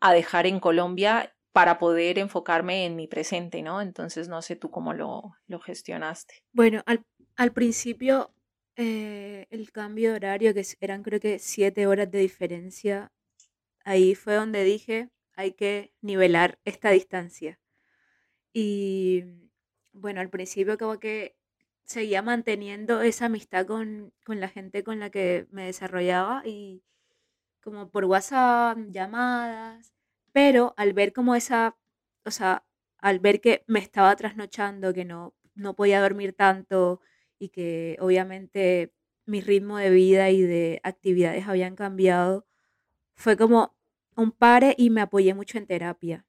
a 0.00 0.12
dejar 0.12 0.46
en 0.46 0.60
Colombia 0.60 1.34
para 1.52 1.78
poder 1.78 2.18
enfocarme 2.18 2.84
en 2.84 2.96
mi 2.96 3.06
presente, 3.08 3.62
¿no? 3.62 3.80
Entonces 3.80 4.28
no 4.28 4.42
sé 4.42 4.56
tú 4.56 4.70
cómo 4.70 4.92
lo, 4.92 5.36
lo 5.46 5.58
gestionaste. 5.58 6.44
Bueno, 6.52 6.82
al, 6.84 7.02
al 7.36 7.52
principio 7.52 8.34
eh, 8.76 9.46
el 9.48 9.72
cambio 9.72 10.10
de 10.10 10.16
horario, 10.16 10.52
que 10.52 10.62
eran 10.80 11.02
creo 11.02 11.18
que 11.18 11.38
siete 11.38 11.86
horas 11.86 12.10
de 12.10 12.18
diferencia, 12.18 13.10
ahí 13.84 14.14
fue 14.14 14.34
donde 14.34 14.64
dije, 14.64 15.08
hay 15.34 15.52
que 15.52 15.94
nivelar 16.02 16.58
esta 16.66 16.90
distancia. 16.90 17.58
Y 18.52 19.24
bueno, 19.96 20.20
al 20.20 20.30
principio 20.30 20.78
como 20.78 20.98
que 20.98 21.36
seguía 21.84 22.22
manteniendo 22.22 23.02
esa 23.02 23.26
amistad 23.26 23.66
con, 23.66 24.12
con 24.24 24.40
la 24.40 24.48
gente 24.48 24.84
con 24.84 25.00
la 25.00 25.10
que 25.10 25.46
me 25.50 25.66
desarrollaba 25.66 26.42
y 26.44 26.82
como 27.62 27.90
por 27.90 28.04
WhatsApp, 28.04 28.78
llamadas, 28.90 29.92
pero 30.32 30.74
al 30.76 30.92
ver 30.92 31.12
como 31.12 31.34
esa, 31.34 31.76
o 32.24 32.30
sea, 32.30 32.64
al 32.98 33.18
ver 33.20 33.40
que 33.40 33.64
me 33.66 33.80
estaba 33.80 34.14
trasnochando, 34.16 34.94
que 34.94 35.04
no, 35.04 35.34
no 35.54 35.74
podía 35.74 36.00
dormir 36.00 36.32
tanto 36.34 37.00
y 37.38 37.48
que 37.50 37.96
obviamente 38.00 38.92
mi 39.26 39.40
ritmo 39.40 39.78
de 39.78 39.90
vida 39.90 40.30
y 40.30 40.42
de 40.42 40.80
actividades 40.84 41.48
habían 41.48 41.76
cambiado, 41.76 42.46
fue 43.14 43.36
como 43.36 43.76
un 44.16 44.32
pare 44.32 44.74
y 44.78 44.90
me 44.90 45.00
apoyé 45.02 45.34
mucho 45.34 45.58
en 45.58 45.66
terapia. 45.66 46.26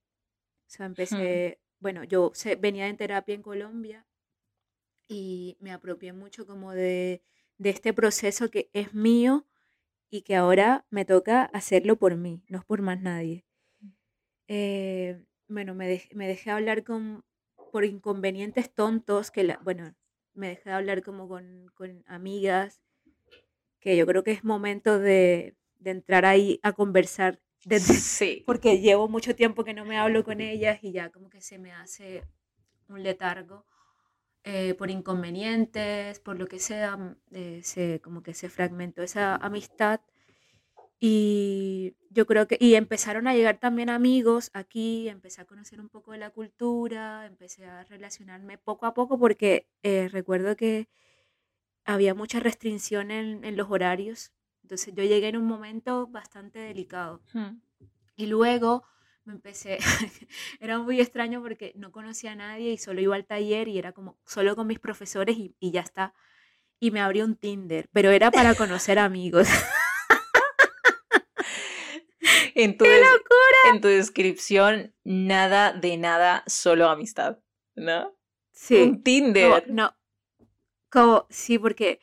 O 0.67 0.69
sea, 0.69 0.85
empecé, 0.85 1.59
bueno, 1.79 2.03
yo 2.03 2.31
venía 2.59 2.87
en 2.87 2.97
terapia 2.97 3.35
en 3.35 3.41
Colombia 3.41 4.05
y 5.07 5.57
me 5.59 5.71
apropié 5.71 6.13
mucho 6.13 6.45
como 6.45 6.73
de, 6.73 7.21
de 7.57 7.69
este 7.69 7.93
proceso 7.93 8.49
que 8.49 8.69
es 8.73 8.93
mío 8.93 9.45
y 10.09 10.21
que 10.21 10.35
ahora 10.35 10.85
me 10.89 11.05
toca 11.05 11.43
hacerlo 11.43 11.97
por 11.97 12.15
mí, 12.15 12.43
no 12.47 12.59
es 12.59 12.65
por 12.65 12.81
más 12.81 13.01
nadie. 13.01 13.45
Eh, 14.47 15.21
bueno, 15.47 15.75
me, 15.75 16.01
me, 16.13 16.27
dejé 16.27 16.51
hablar 16.51 16.83
con, 16.83 17.25
por 17.71 17.85
inconvenientes 17.85 18.73
tontos, 18.73 19.31
que 19.31 19.43
la, 19.43 19.59
bueno, 19.63 19.93
me 20.33 20.49
dejé 20.49 20.71
hablar 20.71 21.03
como 21.03 21.27
con, 21.27 21.67
con, 21.73 22.03
amigas, 22.07 22.81
que 23.79 23.97
yo 23.97 24.05
creo 24.05 24.23
que 24.23 24.31
es 24.31 24.43
momento 24.43 24.99
de, 24.99 25.55
de 25.79 25.91
entrar 25.91 26.25
ahí 26.25 26.59
a 26.63 26.73
conversar, 26.73 27.41
sí. 27.79 28.43
porque 28.45 28.79
llevo 28.79 29.07
mucho 29.07 29.35
tiempo 29.35 29.63
que 29.63 29.73
no 29.73 29.85
me 29.85 29.97
hablo 29.97 30.23
con 30.23 30.41
ellas 30.41 30.79
y 30.81 30.91
ya 30.91 31.09
como 31.09 31.29
que 31.29 31.41
se 31.41 31.57
me 31.59 31.71
hace 31.71 32.23
un 32.89 33.03
letargo. 33.03 33.65
Eh, 34.49 34.75
por 34.75 34.89
inconvenientes, 34.89 36.21
por 36.21 36.39
lo 36.39 36.47
que 36.47 36.59
sea, 36.59 36.95
mm, 36.95 37.15
eh, 37.31 37.59
se, 37.63 37.99
como 37.99 38.23
que 38.23 38.33
se 38.33 38.47
fragmentó 38.47 39.03
esa 39.03 39.35
amistad. 39.35 39.99
Y 40.99 41.95
yo 42.09 42.25
creo 42.25 42.47
que, 42.47 42.57
y 42.59 42.75
empezaron 42.75 43.27
a 43.27 43.35
llegar 43.35 43.59
también 43.59 43.89
amigos 43.89 44.49
aquí, 44.53 45.09
empecé 45.09 45.41
a 45.41 45.45
conocer 45.45 45.81
un 45.81 45.89
poco 45.89 46.13
de 46.13 46.19
la 46.19 46.29
cultura, 46.31 47.25
empecé 47.25 47.65
a 47.65 47.83
relacionarme 47.83 48.57
poco 48.57 48.85
a 48.85 48.93
poco 48.93 49.19
porque 49.19 49.67
eh, 49.83 50.07
recuerdo 50.09 50.55
que 50.55 50.87
había 51.85 52.13
mucha 52.15 52.39
restricción 52.39 53.11
en, 53.11 53.43
en, 53.43 53.57
los 53.57 53.69
horarios, 53.69 54.31
entonces 54.67 54.93
yo 54.93 55.05
llegué 55.05 55.29
en 55.29 55.37
un 55.37 55.45
momento 55.45 56.07
bastante 56.07 56.59
delicado. 56.59 57.21
Hmm. 57.31 57.61
Y 58.17 58.25
luego 58.25 58.83
me 59.23 59.31
empecé, 59.31 59.77
era 60.59 60.77
muy 60.79 60.99
extraño 60.99 61.41
porque 61.41 61.71
no 61.77 61.93
conocía 61.93 62.33
a 62.33 62.35
nadie 62.35 62.73
y 62.73 62.77
solo 62.77 62.99
iba 62.99 63.15
al 63.15 63.25
taller 63.25 63.69
y 63.69 63.77
era 63.77 63.93
como 63.93 64.19
solo 64.25 64.57
con 64.57 64.67
mis 64.67 64.79
profesores 64.79 65.37
y, 65.37 65.55
y 65.61 65.71
ya 65.71 65.79
está. 65.79 66.13
Y 66.81 66.91
me 66.91 66.99
abrió 66.99 67.23
un 67.23 67.37
Tinder, 67.37 67.87
pero 67.93 68.11
era 68.11 68.29
para 68.29 68.55
conocer 68.55 68.99
amigos. 69.09 69.47
en 72.53 72.77
tu, 72.77 72.83
¡Qué 72.83 72.99
locura! 72.99 73.73
En 73.73 73.79
tu 73.79 73.87
descripción, 73.87 74.93
nada 75.05 75.71
de 75.71 75.95
nada, 75.95 76.43
solo 76.45 76.89
amistad, 76.89 77.39
¿no? 77.73 78.13
Sí. 78.51 78.81
Un 78.81 79.01
Tinder. 79.01 79.63
No, 79.69 79.95
como, 80.89 81.25
sí, 81.29 81.57
porque 81.57 82.01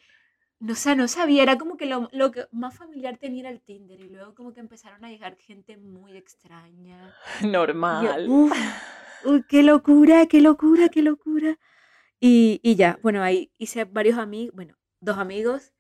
no, 0.65 0.75
sé, 0.75 0.97
no 0.97 1.09
sabía, 1.09 1.43
era 1.43 1.59
como 1.59 1.77
que 1.77 1.87
lo, 1.87 2.09
lo, 2.13 2.31
que 2.31 2.47
más 2.51 2.75
familiar 2.77 3.19
tenía 3.19 3.43
era 3.43 3.51
el 3.51 3.61
Tinder 3.61 4.01
y 4.01 4.09
luego 4.09 4.35
como 4.35 4.55
que 4.55 4.61
empezaron 4.61 5.05
a 5.05 5.11
llegar 5.11 5.37
gente 5.37 5.77
muy 5.77 6.17
extraña. 6.17 7.15
Normal. 7.43 8.27
uy, 8.29 9.45
qué 9.49 9.63
locura, 9.63 10.27
qué 10.27 10.41
locura, 10.41 10.89
qué 10.89 11.03
locura. 11.03 11.59
Y, 12.19 12.61
y, 12.63 12.77
ya, 12.77 12.99
bueno, 13.03 13.23
ahí 13.23 13.53
hice 13.59 13.85
varios 13.85 14.17
amigos, 14.17 14.55
bueno, 14.55 14.75
dos 15.01 15.19
amigos 15.19 15.75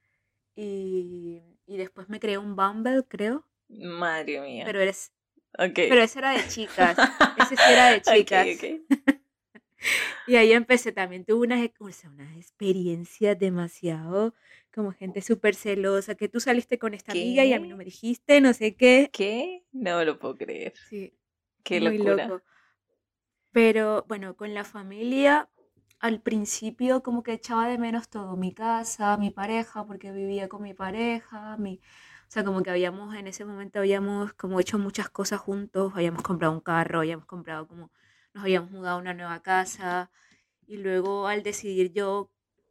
y, 0.55 1.41
y, 1.67 1.77
después 1.79 2.11
me 2.11 2.21
creé 2.21 2.37
un 2.37 2.55
Bumble, 2.55 3.05
creo. 3.09 3.47
Madre 3.69 4.41
mía. 4.41 4.65
Pero 4.67 4.81
eres... 4.81 5.13
Okay. 5.57 5.89
Pero 5.89 6.03
ese 6.03 6.19
era 6.19 6.33
de 6.33 6.47
chicas, 6.49 6.99
ese 7.39 7.57
sí 7.57 7.63
era 7.73 7.93
de 7.93 8.03
chicas. 8.03 8.47
Okay, 8.57 8.85
y 10.27 10.37
ahí 10.37 10.53
empecé 10.53 10.93
también, 10.93 11.25
tuve 11.25 11.47
unas, 11.47 11.71
unas 11.81 12.37
experiencias 12.37 13.39
demasiado 13.39 14.35
como 14.75 14.93
gente 14.93 15.23
súper 15.23 15.55
celosa, 15.55 16.15
que 16.15 16.29
tú 16.29 16.41
saliste 16.41 16.79
con 16.79 16.95
esta 16.95 17.13
amiga 17.13 17.45
y 17.45 17.53
a 17.53 17.61
mí 17.61 17.69
no 17.69 17.77
me 17.77 17.85
dijiste, 17.85 18.41
no 18.41 18.53
sé 18.53 18.75
qué. 18.75 19.09
¿Qué? 19.13 19.65
No 19.73 20.05
lo 20.05 20.19
puedo 20.19 20.37
creer. 20.37 20.75
Sí. 20.89 21.15
Qué 21.63 21.81
muy 21.81 21.99
locura. 21.99 22.27
Loco. 22.27 22.45
Pero 23.53 24.05
bueno, 24.09 24.37
con 24.37 24.53
la 24.53 24.65
familia, 24.65 25.49
al 26.01 26.21
principio 26.21 27.03
como 27.03 27.23
que 27.23 27.35
echaba 27.35 27.69
de 27.69 27.79
menos 27.79 28.09
todo, 28.09 28.37
mi 28.37 28.53
casa, 28.53 29.17
mi 29.17 29.31
pareja, 29.31 29.87
porque 29.87 30.11
vivía 30.11 30.49
con 30.49 30.63
mi 30.63 30.75
pareja, 30.75 31.57
mi... 31.57 31.81
O 32.27 32.31
sea, 32.35 32.43
como 32.43 32.63
que 32.65 32.71
habíamos, 32.71 33.15
en 33.15 33.29
ese 33.29 33.45
momento 33.45 33.79
habíamos 33.79 34.33
como 34.33 34.59
hecho 34.59 34.77
muchas 34.77 35.09
cosas 35.09 35.41
juntos, 35.41 35.93
habíamos 35.95 36.23
comprado 36.23 36.53
un 36.53 36.61
carro, 36.61 36.99
habíamos 36.99 37.27
comprado 37.27 37.69
como, 37.69 37.93
nos 38.35 38.45
habíamos 38.45 38.71
mudado 38.71 38.97
a 38.97 39.01
una 39.01 39.15
nueva 39.15 39.43
casa, 39.43 40.11
y 40.67 40.77
luego 40.77 41.29
al 41.29 41.43
decidir 41.43 41.93
yo 41.93 42.31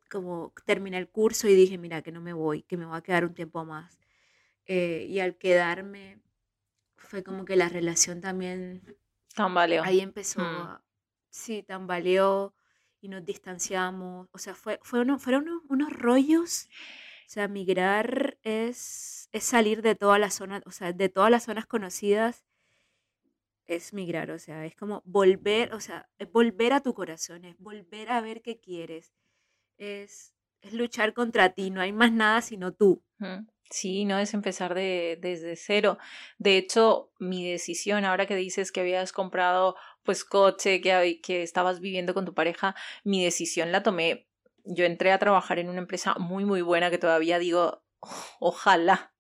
como 0.10 0.54
terminé 0.66 0.98
el 0.98 1.10
curso 1.10 1.48
y 1.48 1.56
dije, 1.56 1.78
mira, 1.78 2.02
que 2.04 2.12
no 2.12 2.22
me 2.22 2.34
voy, 2.34 2.64
que 2.64 2.78
me 2.78 2.86
voy 2.86 2.98
a 2.98 3.02
quedar 3.02 3.26
un 3.26 3.34
tiempo 3.34 3.66
más. 3.66 4.00
Eh, 4.66 5.08
y 5.10 5.20
al 5.20 5.38
quedarme, 5.38 6.20
fue 6.98 7.24
como 7.24 7.46
que 7.46 7.56
la 7.56 7.70
relación 7.70 8.22
también... 8.22 8.98
Tambaleó. 9.36 9.84
Ahí 9.84 10.00
empezó, 10.00 10.42
mm. 10.42 10.80
sí, 11.30 11.64
tambaleó 11.64 12.54
y 13.02 13.08
nos 13.08 13.26
distanciamos. 13.26 14.30
O 14.32 14.38
sea, 14.38 14.54
fue, 14.54 14.80
fue 14.84 15.00
uno, 15.02 15.18
fueron 15.18 15.50
unos, 15.50 15.64
unos, 15.70 15.94
rollos. 15.94 16.70
O 17.26 17.30
sea, 17.30 17.48
migrar 17.48 18.38
es, 18.44 19.30
es 19.32 19.44
salir 19.44 19.82
de 19.82 19.96
todas 19.96 20.20
las 20.20 20.36
zonas, 20.36 20.62
o 20.68 20.72
sea, 20.72 20.94
de 20.94 21.10
todas 21.10 21.32
las 21.32 21.46
zonas 21.46 21.66
conocidas 21.66 22.44
es 23.68 23.94
migrar, 23.94 24.32
o 24.32 24.40
sea, 24.40 24.66
es 24.66 24.76
como 24.76 25.02
volver, 25.06 25.74
o 25.74 25.80
sea, 25.80 26.10
es 26.18 26.32
volver 26.32 26.74
a 26.74 26.82
tu 26.82 26.94
corazón, 26.94 27.46
es 27.46 27.58
volver 27.58 28.12
a 28.12 28.22
ver 28.22 28.42
qué 28.42 28.60
quieres, 28.60 29.14
es, 29.78 30.34
es 30.62 30.74
luchar 30.74 31.14
contra 31.14 31.54
ti, 31.54 31.70
no 31.70 31.82
hay 31.82 31.94
más 31.94 32.12
nada 32.12 32.42
sino 32.42 32.74
tú. 32.74 33.04
Sí, 33.70 34.06
no 34.06 34.20
es 34.20 34.34
empezar 34.34 34.76
de, 34.76 35.18
desde 35.20 35.56
cero. 35.56 35.98
De 36.38 36.58
hecho, 36.58 37.12
mi 37.20 37.50
decisión, 37.50 38.06
ahora 38.06 38.26
que 38.28 38.36
dices 38.36 38.72
que 38.72 38.82
habías 38.82 39.12
comprado 39.12 39.76
pues 40.04 40.26
coche, 40.26 40.82
que, 40.82 41.22
que 41.22 41.44
estabas 41.44 41.80
viviendo 41.80 42.14
con 42.14 42.26
tu 42.26 42.34
pareja, 42.34 42.76
mi 43.04 43.24
decisión 43.24 43.72
la 43.72 43.82
tomé. 43.82 44.28
Yo 44.66 44.86
entré 44.86 45.12
a 45.12 45.20
trabajar 45.20 45.60
en 45.60 45.70
una 45.70 45.80
empresa 45.80 46.16
muy, 46.20 46.46
muy 46.46 46.62
buena 46.62 46.90
que 46.92 46.98
todavía 46.98 47.40
digo, 47.40 47.84
ojalá, 48.40 49.13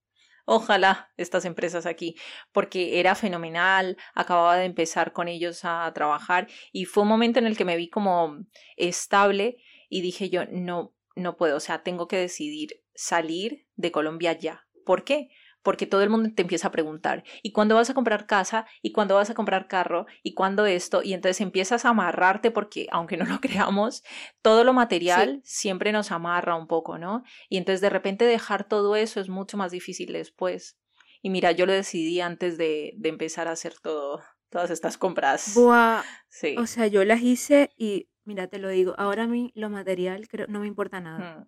ojalá 0.46 1.12
estas 1.18 1.46
empresas 1.46 1.86
aquí, 1.86 2.16
porque 2.52 3.00
era 3.00 3.16
fenomenal, 3.16 3.98
acababa 4.14 4.58
de 4.58 4.66
empezar 4.66 5.14
con 5.14 5.28
ellos 5.28 5.62
a 5.64 5.92
trabajar 5.94 6.48
y 6.72 6.86
fue 6.86 7.04
un 7.04 7.10
momento 7.10 7.40
en 7.40 7.46
el 7.46 7.58
que 7.58 7.66
me 7.66 7.78
vi 7.78 7.90
como 7.90 8.38
estable 8.78 9.58
y 9.90 10.02
dije 10.02 10.30
yo, 10.30 10.46
no, 10.52 10.94
no 11.16 11.38
puedo, 11.38 11.58
o 11.58 11.60
sea, 11.60 11.84
tengo 11.84 12.08
que 12.08 12.18
decidir 12.18 12.84
salir 12.96 13.68
de 13.76 13.92
Colombia 13.92 14.34
ya. 14.34 14.68
¿Por 14.86 15.04
qué? 15.04 15.30
Porque 15.64 15.88
todo 15.88 16.04
el 16.04 16.10
mundo 16.10 16.30
te 16.36 16.42
empieza 16.44 16.68
a 16.68 16.72
preguntar, 16.72 17.24
¿y 17.42 17.52
cuándo 17.52 17.76
vas 17.76 17.90
a 17.90 17.94
comprar 17.94 18.28
casa? 18.28 18.66
¿Y 18.82 18.92
cuándo 18.92 19.16
vas 19.16 19.30
a 19.30 19.34
comprar 19.34 19.68
carro? 19.68 20.06
¿Y 20.22 20.34
cuándo 20.34 20.66
esto? 20.66 21.02
Y 21.04 21.14
entonces 21.14 21.42
empiezas 21.42 21.86
a 21.86 21.90
amarrarte 21.90 22.52
porque, 22.52 22.88
aunque 22.92 23.18
no 23.18 23.26
lo 23.26 23.40
creamos, 23.42 24.04
todo 24.42 24.64
lo 24.64 24.74
material 24.74 25.42
siempre 25.44 25.92
nos 25.92 26.12
amarra 26.12 26.56
un 26.56 26.68
poco, 26.68 26.98
¿no? 26.98 27.24
Y 27.50 27.58
entonces 27.58 27.82
de 27.82 27.90
repente 27.90 28.26
dejar 28.26 28.68
todo 28.68 28.96
eso 28.96 29.20
es 29.20 29.30
mucho 29.30 29.58
más 29.58 29.72
difícil 29.72 30.14
después. 30.14 30.78
Y 31.22 31.30
mira, 31.30 31.52
yo 31.52 31.66
lo 31.66 31.72
decidí 31.72 32.20
antes 32.20 32.58
de, 32.58 32.94
de 32.98 33.10
empezar 33.10 33.48
a 33.48 33.52
hacer 33.52 33.76
todo, 33.82 34.22
todas 34.50 34.70
estas 34.70 34.98
compras. 34.98 35.54
Buah. 35.56 36.04
Sí. 36.28 36.56
O 36.58 36.68
sea, 36.68 36.88
yo 36.88 37.06
las 37.06 37.22
hice 37.22 37.72
y 37.78 38.10
Mira, 38.26 38.48
te 38.48 38.58
lo 38.58 38.70
digo, 38.70 38.96
ahora 38.98 39.24
a 39.24 39.28
mí 39.28 39.52
lo 39.54 39.70
material 39.70 40.28
creo, 40.28 40.48
no 40.48 40.62
me 40.62 40.68
importa 40.68 41.02
nada. 41.02 41.48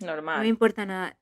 Normal. 0.00 0.38
No 0.38 0.42
me 0.42 0.48
importa 0.48 0.84
nada. 0.84 1.18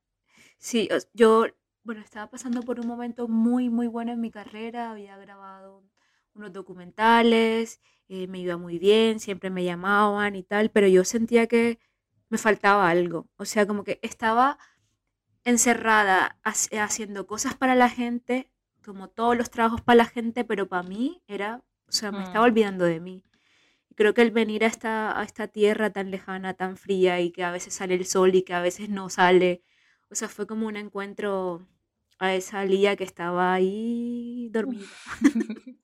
Sí, 0.59 0.88
yo, 1.12 1.46
bueno, 1.84 2.00
estaba 2.00 2.30
pasando 2.30 2.62
por 2.62 2.80
un 2.80 2.86
momento 2.86 3.28
muy, 3.28 3.68
muy 3.68 3.86
bueno 3.86 4.12
en 4.12 4.20
mi 4.20 4.30
carrera, 4.30 4.90
había 4.90 5.16
grabado 5.18 5.84
unos 6.34 6.52
documentales, 6.52 7.80
eh, 8.08 8.26
me 8.26 8.40
iba 8.40 8.56
muy 8.56 8.78
bien, 8.78 9.20
siempre 9.20 9.50
me 9.50 9.64
llamaban 9.64 10.34
y 10.34 10.42
tal, 10.42 10.70
pero 10.70 10.88
yo 10.88 11.04
sentía 11.04 11.46
que 11.46 11.78
me 12.30 12.38
faltaba 12.38 12.88
algo. 12.88 13.28
O 13.36 13.44
sea, 13.44 13.66
como 13.66 13.84
que 13.84 14.00
estaba 14.02 14.58
encerrada 15.44 16.38
haciendo 16.42 17.26
cosas 17.26 17.54
para 17.54 17.74
la 17.74 17.90
gente, 17.90 18.50
como 18.84 19.08
todos 19.08 19.36
los 19.36 19.50
trabajos 19.50 19.82
para 19.82 19.96
la 19.96 20.06
gente, 20.06 20.44
pero 20.44 20.68
para 20.68 20.82
mí 20.82 21.22
era, 21.28 21.62
o 21.86 21.92
sea, 21.92 22.10
me 22.12 22.22
estaba 22.24 22.46
mm. 22.46 22.50
olvidando 22.50 22.84
de 22.84 23.00
mí 23.00 23.22
creo 23.94 24.14
que 24.14 24.22
el 24.22 24.30
venir 24.30 24.64
a 24.64 24.66
esta, 24.66 25.18
a 25.18 25.22
esta 25.24 25.48
tierra 25.48 25.90
tan 25.90 26.10
lejana, 26.10 26.54
tan 26.54 26.76
fría 26.76 27.20
y 27.20 27.30
que 27.30 27.44
a 27.44 27.50
veces 27.50 27.74
sale 27.74 27.94
el 27.94 28.06
sol 28.06 28.34
y 28.34 28.42
que 28.42 28.54
a 28.54 28.60
veces 28.60 28.88
no 28.88 29.08
sale, 29.08 29.62
o 30.10 30.14
sea, 30.14 30.28
fue 30.28 30.46
como 30.46 30.66
un 30.66 30.76
encuentro 30.76 31.66
a 32.18 32.35
esa 32.35 32.64
Lía 32.64 32.96
que 32.96 33.05
estaba 33.05 33.55
ahí 33.55 34.48
dormida. 34.53 34.87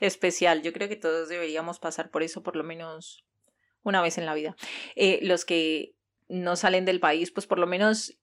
Especial, 0.00 0.62
yo 0.62 0.72
creo 0.72 0.88
que 0.88 0.96
todos 0.96 1.28
deberíamos 1.28 1.78
pasar 1.78 2.10
por 2.10 2.22
eso 2.22 2.42
por 2.42 2.56
lo 2.56 2.64
menos 2.64 3.24
una 3.82 4.02
vez 4.02 4.18
en 4.18 4.26
la 4.26 4.34
vida. 4.34 4.56
Eh, 4.96 5.20
los 5.22 5.44
que 5.44 5.96
no 6.28 6.56
salen 6.56 6.84
del 6.84 7.00
país, 7.00 7.30
pues 7.30 7.46
por 7.46 7.58
lo 7.58 7.66
menos 7.66 8.18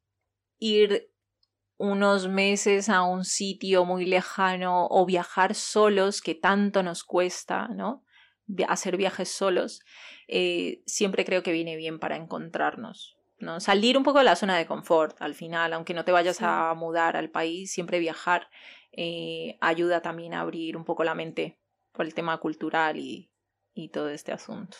ir 0.60 1.12
unos 1.78 2.28
meses 2.28 2.90
a 2.90 3.04
un 3.04 3.26
sitio 3.26 3.86
muy 3.86 4.06
lejano 4.06 4.88
o 4.90 5.06
viajar 5.06 5.56
solos 5.56 6.22
que 6.22 6.36
tanto 6.36 6.84
nos 6.84 7.04
cuesta, 7.04 7.68
¿no? 7.70 8.06
hacer 8.68 8.98
viajes 8.98 9.30
solos, 9.30 9.82
eh, 10.28 10.82
siempre 10.86 11.26
creo 11.26 11.44
que 11.44 11.52
viene 11.52 11.76
bien 11.76 12.00
para 12.00 12.18
encontrarnos, 12.18 13.18
¿no? 13.42 13.60
Salir 13.60 13.98
un 13.98 14.04
poco 14.04 14.20
de 14.20 14.26
la 14.26 14.36
zona 14.36 14.58
de 14.58 14.66
confort 14.66 15.22
al 15.22 15.36
final, 15.36 15.74
aunque 15.74 15.94
no 15.94 16.06
te 16.06 16.12
vayas 16.12 16.42
a 16.42 16.74
mudar 16.74 17.18
al 17.18 17.30
país, 17.30 17.72
siempre 17.72 18.00
viajar 18.00 18.50
eh, 18.92 19.58
ayuda 19.62 20.02
también 20.02 20.34
a 20.34 20.42
abrir 20.42 20.76
un 20.78 20.86
poco 20.86 21.04
la 21.04 21.16
mente 21.16 21.58
por 21.92 22.06
el 22.06 22.14
tema 22.14 22.38
cultural 22.38 22.98
y, 22.98 23.30
y 23.74 23.90
todo 23.90 24.10
este 24.10 24.32
asunto. 24.32 24.78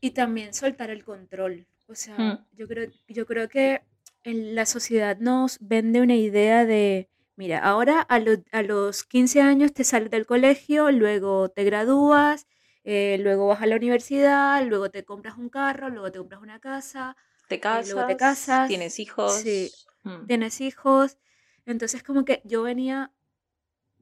Y 0.00 0.10
también 0.10 0.54
soltar 0.54 0.90
el 0.90 1.04
control. 1.04 1.66
O 1.86 1.94
sea, 1.94 2.18
mm. 2.18 2.46
yo, 2.52 2.68
creo, 2.68 2.90
yo 3.08 3.26
creo 3.26 3.48
que 3.48 3.82
en 4.24 4.54
la 4.54 4.66
sociedad 4.66 5.18
nos 5.18 5.58
vende 5.60 6.00
una 6.00 6.16
idea 6.16 6.64
de, 6.64 7.08
mira, 7.36 7.60
ahora 7.60 8.06
a, 8.08 8.20
a 8.52 8.62
los 8.62 9.04
15 9.04 9.40
años 9.40 9.72
te 9.72 9.84
sales 9.84 10.10
del 10.10 10.26
colegio, 10.26 10.90
luego 10.90 11.48
te 11.48 11.64
gradúas, 11.64 12.46
eh, 12.88 13.18
luego 13.20 13.48
vas 13.48 13.62
a 13.62 13.66
la 13.66 13.76
universidad, 13.76 14.64
luego 14.64 14.90
te 14.90 15.04
compras 15.04 15.36
un 15.38 15.48
carro, 15.48 15.90
luego 15.90 16.12
te 16.12 16.18
compras 16.18 16.40
una 16.40 16.60
casa, 16.60 17.16
te 17.48 17.60
casas, 17.60 17.92
luego 17.92 18.08
te 18.08 18.16
casas 18.16 18.68
tienes 18.68 18.98
hijos. 18.98 19.34
Sí, 19.34 19.70
mm. 20.04 20.26
tienes 20.26 20.60
hijos. 20.60 21.18
Entonces 21.64 22.02
como 22.02 22.24
que 22.24 22.42
yo 22.44 22.62
venía 22.62 23.12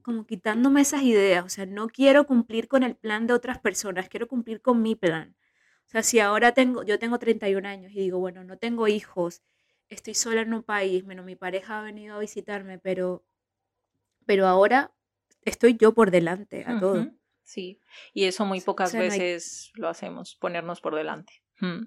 como 0.03 0.27
quitándome 0.27 0.83
esas 0.83 1.03
ideas, 1.03 1.43
o 1.47 1.49
sea, 1.49 1.65
no 1.65 1.89
quiero 1.89 2.27
cumplir 2.27 2.69
con 2.69 2.83
el 2.83 2.95
plan 2.95 3.27
de 3.27 3.33
otras 3.33 3.59
personas, 3.59 4.11
quiero 4.11 4.29
cumplir 4.29 4.61
con 4.61 4.83
mi 4.83 4.95
plan. 4.95 5.35
O 5.87 5.91
sea, 5.91 6.03
si 6.03 6.21
ahora 6.21 6.53
tengo, 6.53 6.83
yo 6.83 6.99
tengo 6.99 7.19
31 7.19 7.67
años 7.67 7.91
y 7.93 8.01
digo, 8.01 8.19
bueno, 8.19 8.45
no 8.45 8.59
tengo 8.59 8.87
hijos, 8.87 9.43
estoy 9.89 10.15
sola 10.15 10.43
en 10.43 10.53
un 10.53 10.63
país, 10.63 11.07
menos 11.07 11.25
mi 11.25 11.37
pareja 11.37 11.79
ha 11.79 11.83
venido 11.83 12.17
a 12.17 12.19
visitarme, 12.19 12.79
pero, 12.79 13.25
pero 14.27 14.47
ahora 14.47 14.93
estoy 15.41 15.79
yo 15.79 15.95
por 15.95 16.11
delante 16.11 16.65
a 16.67 16.79
todo. 16.79 17.11
Sí, 17.43 17.81
y 18.13 18.25
eso 18.25 18.45
muy 18.45 18.61
pocas 18.61 18.93
veces 18.93 19.73
lo 19.75 19.89
hacemos, 19.89 20.37
ponernos 20.37 20.83
por 20.83 20.95
delante. 20.95 21.43
Mm. 21.61 21.85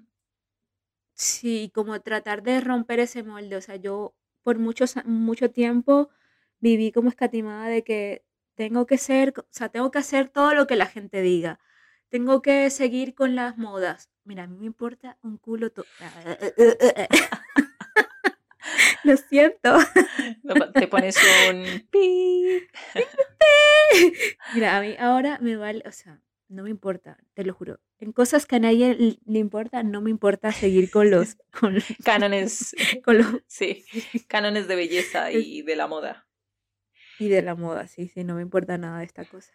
Sí, 1.18 1.72
como 1.74 2.00
tratar 2.00 2.44
de 2.44 2.60
romper 2.60 3.00
ese 3.00 3.24
molde, 3.24 3.56
o 3.56 3.60
sea, 3.60 3.74
yo 3.74 4.14
por 4.44 4.60
muchos, 4.60 4.94
mucho 5.04 5.50
tiempo 5.50 6.10
viví 6.60 6.92
como 6.92 7.08
escatimada 7.08 7.66
de 7.66 7.82
que 7.82 8.24
tengo 8.54 8.86
que 8.86 8.98
ser, 8.98 9.34
o 9.36 9.44
sea, 9.50 9.68
tengo 9.68 9.90
que 9.90 9.98
hacer 9.98 10.28
todo 10.28 10.54
lo 10.54 10.68
que 10.68 10.76
la 10.76 10.86
gente 10.86 11.20
diga. 11.20 11.58
Tengo 12.08 12.40
que 12.40 12.70
seguir 12.70 13.16
con 13.16 13.34
las 13.34 13.58
modas. 13.58 14.10
Mira, 14.24 14.44
a 14.44 14.46
mí 14.46 14.58
me 14.58 14.66
importa 14.66 15.18
un 15.22 15.38
culo 15.38 15.70
todo. 15.70 15.86
Lo 19.04 19.16
siento. 19.16 19.76
Te 20.74 20.86
pones 20.86 21.16
un 21.50 21.86
pi. 21.90 22.62
Mira, 24.54 24.76
a 24.76 24.80
mí 24.80 24.94
ahora 25.00 25.38
me 25.40 25.56
vale, 25.56 25.82
o 25.84 25.92
sea, 25.92 26.20
no 26.48 26.62
me 26.62 26.70
importa, 26.70 27.18
te 27.34 27.44
lo 27.44 27.54
juro. 27.54 27.80
En 27.98 28.12
cosas 28.12 28.46
que 28.46 28.56
a 28.56 28.58
nadie 28.58 29.18
le 29.24 29.38
importa, 29.38 29.82
no 29.82 30.00
me 30.00 30.10
importa 30.10 30.52
seguir 30.52 30.90
con 30.90 31.10
los, 31.10 31.36
con 31.60 31.78
cánones. 32.04 32.74
Con 33.04 33.18
los, 33.18 33.26
sí, 33.46 33.84
cánones 34.28 34.68
de 34.68 34.76
belleza 34.76 35.30
y 35.30 35.62
de 35.62 35.76
la 35.76 35.86
moda. 35.86 36.26
Y 37.18 37.28
de 37.28 37.42
la 37.42 37.56
moda, 37.56 37.88
sí, 37.88 38.08
sí, 38.08 38.22
no 38.22 38.36
me 38.36 38.42
importa 38.42 38.78
nada 38.78 39.00
de 39.00 39.04
esta 39.04 39.24
cosa. 39.24 39.52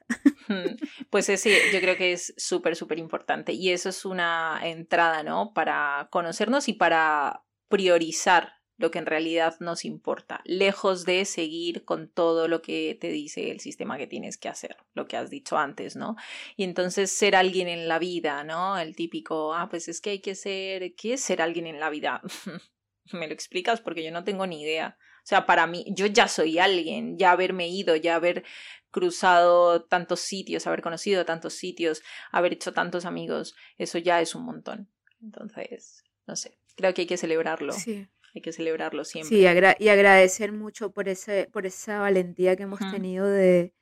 Pues 1.10 1.30
ese 1.30 1.58
yo 1.72 1.80
creo 1.80 1.96
que 1.96 2.12
es 2.12 2.34
súper, 2.36 2.76
súper 2.76 3.00
importante. 3.00 3.54
Y 3.54 3.70
eso 3.70 3.88
es 3.88 4.04
una 4.04 4.60
entrada, 4.64 5.24
¿no? 5.24 5.54
Para 5.54 6.10
conocernos 6.12 6.68
y 6.68 6.74
para 6.74 7.46
priorizar 7.70 8.63
lo 8.84 8.92
que 8.92 9.00
en 9.00 9.06
realidad 9.06 9.56
nos 9.62 9.86
importa, 9.86 10.42
lejos 10.44 11.06
de 11.06 11.24
seguir 11.24 11.86
con 11.86 12.10
todo 12.10 12.50
lo 12.50 12.62
que 12.62 12.98
te 13.00 13.08
dice 13.08 13.50
el 13.50 13.62
sistema 13.62 13.98
que 13.98 14.08
tienes 14.08 14.38
que 14.38 14.50
hacer, 14.50 14.76
lo 14.94 15.08
que 15.08 15.16
has 15.16 15.30
dicho 15.30 15.58
antes, 15.58 15.96
¿no? 15.96 16.18
Y 16.58 16.66
entonces 16.66 17.10
ser 17.10 17.38
alguien 17.38 17.70
en 17.70 17.88
la 17.88 17.98
vida, 17.98 18.44
¿no? 18.44 18.78
El 18.78 18.94
típico, 18.94 19.54
ah, 19.54 19.70
pues 19.70 19.88
es 19.88 20.02
que 20.02 20.10
hay 20.10 20.20
que 20.20 20.36
ser, 20.36 20.96
¿qué 20.96 21.14
es 21.14 21.22
ser 21.22 21.42
alguien 21.42 21.66
en 21.66 21.80
la 21.80 21.90
vida? 21.90 22.22
¿Me 23.14 23.26
lo 23.26 23.34
explicas? 23.34 23.80
Porque 23.80 24.04
yo 24.04 24.12
no 24.12 24.26
tengo 24.26 24.46
ni 24.48 24.62
idea. 24.62 24.98
O 25.20 25.26
sea, 25.26 25.46
para 25.46 25.66
mí, 25.66 25.86
yo 25.88 26.06
ya 26.08 26.28
soy 26.28 26.60
alguien, 26.60 27.18
ya 27.18 27.32
haberme 27.32 27.70
ido, 27.70 27.96
ya 27.96 28.16
haber 28.16 28.44
cruzado 28.92 29.86
tantos 29.86 30.20
sitios, 30.20 30.68
haber 30.68 30.82
conocido 30.82 31.24
tantos 31.24 31.54
sitios, 31.54 32.04
haber 32.34 32.52
hecho 32.52 32.74
tantos 32.74 33.06
amigos, 33.06 33.56
eso 33.78 33.98
ya 33.98 34.20
es 34.20 34.36
un 34.36 34.44
montón. 34.44 34.90
Entonces, 35.22 36.04
no 36.28 36.36
sé, 36.36 36.58
creo 36.76 36.94
que 36.94 37.04
hay 37.04 37.08
que 37.08 37.16
celebrarlo. 37.16 37.72
Sí. 37.72 38.10
Hay 38.34 38.42
que 38.42 38.52
celebrarlo 38.52 39.06
siempre. 39.06 39.38
Sí, 39.38 39.42
y 39.80 39.90
agradecer 39.90 40.52
mucho 40.52 40.92
por, 40.92 41.08
ese, 41.08 41.50
por 41.52 41.66
esa 41.66 42.00
valentía 42.00 42.56
que 42.56 42.64
hemos 42.64 42.80
tenido 42.80 43.28
de, 43.28 43.74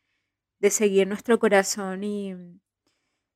de 0.59 0.69
seguir 0.69 1.07
nuestro 1.07 1.39
corazón 1.39 2.03
y, 2.03 2.35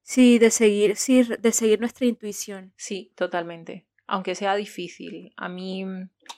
Sí, 0.01 0.37
de 0.37 0.51
seguir, 0.51 0.97
sí, 0.97 1.23
de 1.23 1.51
seguir 1.51 1.79
nuestra 1.79 2.05
intuición. 2.05 2.73
Sí, 2.77 3.11
totalmente 3.15 3.87
aunque 4.07 4.35
sea 4.35 4.55
difícil. 4.55 5.33
A 5.37 5.49
mí 5.49 5.85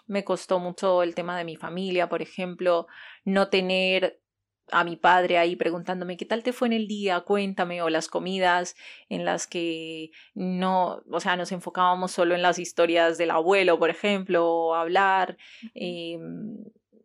me 0.06 0.24
costó 0.24 0.60
mucho 0.60 1.04
el 1.04 1.16
tema 1.16 1.38
de 1.38 1.46
mi 1.46 1.56
familia, 1.56 2.10
por 2.10 2.22
ejemplo, 2.22 2.88
no 3.26 3.50
tener 3.50 4.22
a 4.71 4.84
mi 4.84 4.95
padre 4.95 5.38
ahí 5.38 5.56
preguntándome 5.56 6.17
qué 6.17 6.25
tal 6.25 6.43
te 6.43 6.53
fue 6.53 6.67
en 6.67 6.73
el 6.73 6.88
día, 6.88 7.21
cuéntame, 7.21 7.82
o 7.82 7.89
las 7.89 8.08
comidas 8.08 8.75
en 9.10 9.25
las 9.25 9.47
que 9.47 10.12
no, 10.34 11.03
o 11.10 11.19
sea, 11.19 11.36
nos 11.36 11.51
enfocábamos 11.51 12.12
solo 12.12 12.36
en 12.36 12.41
las 12.41 12.60
historias 12.60 13.17
del 13.17 13.32
abuelo, 13.32 13.80
por 13.80 13.89
ejemplo, 13.89 14.45
o 14.45 14.75
hablar. 14.75 15.38
Em, 15.73 16.58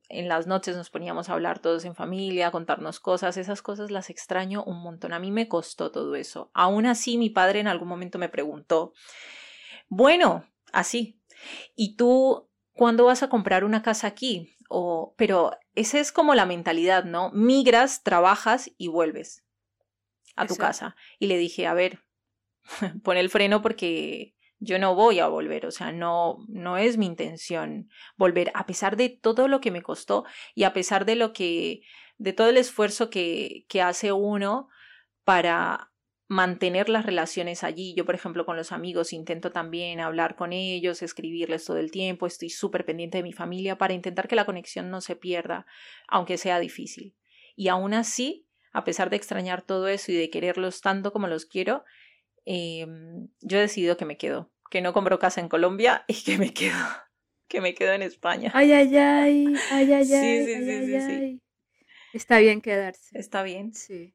en 0.08 0.28
las 0.28 0.46
noches 0.46 0.76
nos 0.76 0.90
poníamos 0.90 1.28
a 1.28 1.32
hablar 1.32 1.58
todos 1.58 1.84
en 1.84 1.94
familia, 1.94 2.48
a 2.48 2.50
contarnos 2.50 3.00
cosas, 3.00 3.36
esas 3.38 3.62
cosas 3.62 3.90
las 3.90 4.10
extraño 4.10 4.62
un 4.64 4.82
montón. 4.82 5.14
A 5.14 5.18
mí 5.18 5.30
me 5.30 5.48
costó 5.48 5.90
todo 5.90 6.14
eso. 6.16 6.50
Aún 6.52 6.84
así, 6.86 7.16
mi 7.16 7.30
padre 7.30 7.60
en 7.60 7.68
algún 7.68 7.88
momento 7.88 8.18
me 8.18 8.28
preguntó, 8.28 8.92
bueno, 9.88 10.44
así. 10.72 11.18
¿Y 11.74 11.96
tú 11.96 12.48
cuándo 12.74 13.06
vas 13.06 13.22
a 13.22 13.28
comprar 13.28 13.64
una 13.64 13.82
casa 13.82 14.06
aquí? 14.06 14.56
O, 14.72 15.14
pero 15.16 15.52
esa 15.74 16.00
es 16.00 16.12
como 16.12 16.34
la 16.34 16.46
mentalidad, 16.46 17.04
¿no? 17.04 17.30
Migras, 17.32 18.02
trabajas 18.02 18.70
y 18.78 18.88
vuelves 18.88 19.44
a 20.36 20.46
tu 20.46 20.56
casa. 20.56 20.96
Y 21.18 21.26
le 21.26 21.36
dije, 21.38 21.66
a 21.66 21.74
ver, 21.74 22.00
pon 23.04 23.16
el 23.16 23.30
freno 23.30 23.62
porque 23.62 24.34
yo 24.58 24.78
no 24.78 24.94
voy 24.94 25.18
a 25.18 25.26
volver, 25.26 25.66
o 25.66 25.70
sea, 25.70 25.92
no, 25.92 26.38
no 26.48 26.78
es 26.78 26.96
mi 26.96 27.06
intención 27.06 27.88
volver, 28.16 28.52
a 28.54 28.64
pesar 28.64 28.96
de 28.96 29.08
todo 29.08 29.48
lo 29.48 29.60
que 29.60 29.72
me 29.72 29.82
costó 29.82 30.24
y 30.54 30.62
a 30.62 30.72
pesar 30.72 31.04
de 31.04 31.16
lo 31.16 31.32
que, 31.32 31.82
de 32.16 32.32
todo 32.32 32.48
el 32.48 32.56
esfuerzo 32.56 33.10
que, 33.10 33.66
que 33.68 33.82
hace 33.82 34.12
uno 34.12 34.68
para 35.24 35.91
mantener 36.32 36.88
las 36.88 37.04
relaciones 37.04 37.62
allí. 37.62 37.94
Yo, 37.94 38.06
por 38.06 38.14
ejemplo, 38.14 38.46
con 38.46 38.56
los 38.56 38.72
amigos 38.72 39.12
intento 39.12 39.52
también 39.52 40.00
hablar 40.00 40.34
con 40.34 40.54
ellos, 40.54 41.02
escribirles 41.02 41.66
todo 41.66 41.76
el 41.76 41.90
tiempo, 41.90 42.26
estoy 42.26 42.48
súper 42.48 42.86
pendiente 42.86 43.18
de 43.18 43.22
mi 43.22 43.34
familia 43.34 43.76
para 43.76 43.92
intentar 43.92 44.28
que 44.28 44.36
la 44.36 44.46
conexión 44.46 44.90
no 44.90 45.02
se 45.02 45.14
pierda, 45.14 45.66
aunque 46.08 46.38
sea 46.38 46.58
difícil. 46.58 47.14
Y 47.54 47.68
aún 47.68 47.92
así, 47.92 48.46
a 48.72 48.82
pesar 48.82 49.10
de 49.10 49.16
extrañar 49.16 49.60
todo 49.60 49.88
eso 49.88 50.10
y 50.10 50.16
de 50.16 50.30
quererlos 50.30 50.80
tanto 50.80 51.12
como 51.12 51.28
los 51.28 51.44
quiero, 51.44 51.84
em, 52.46 53.28
yo 53.42 53.58
he 53.58 53.60
decidido 53.60 53.98
que 53.98 54.06
me 54.06 54.16
quedo, 54.16 54.50
que 54.70 54.80
no 54.80 54.94
compro 54.94 55.18
casa 55.18 55.42
en 55.42 55.50
Colombia 55.50 56.06
y 56.08 56.14
que 56.24 56.38
me 56.38 56.54
quedo, 56.54 56.72
que 57.46 57.60
me 57.60 57.74
quedo 57.74 57.92
en 57.92 58.02
España. 58.02 58.50
Ay, 58.54 58.72
ay, 58.72 58.96
ay, 58.96 59.54
ay, 59.70 59.92
ay, 59.92 60.06
sí, 60.06 60.46
sí, 60.46 60.64
sí, 60.64 61.00
sí. 61.00 61.40
Está 62.14 62.38
bien 62.38 62.62
quedarse. 62.62 63.18
Está 63.18 63.42
bien. 63.42 63.74
Sí. 63.74 64.14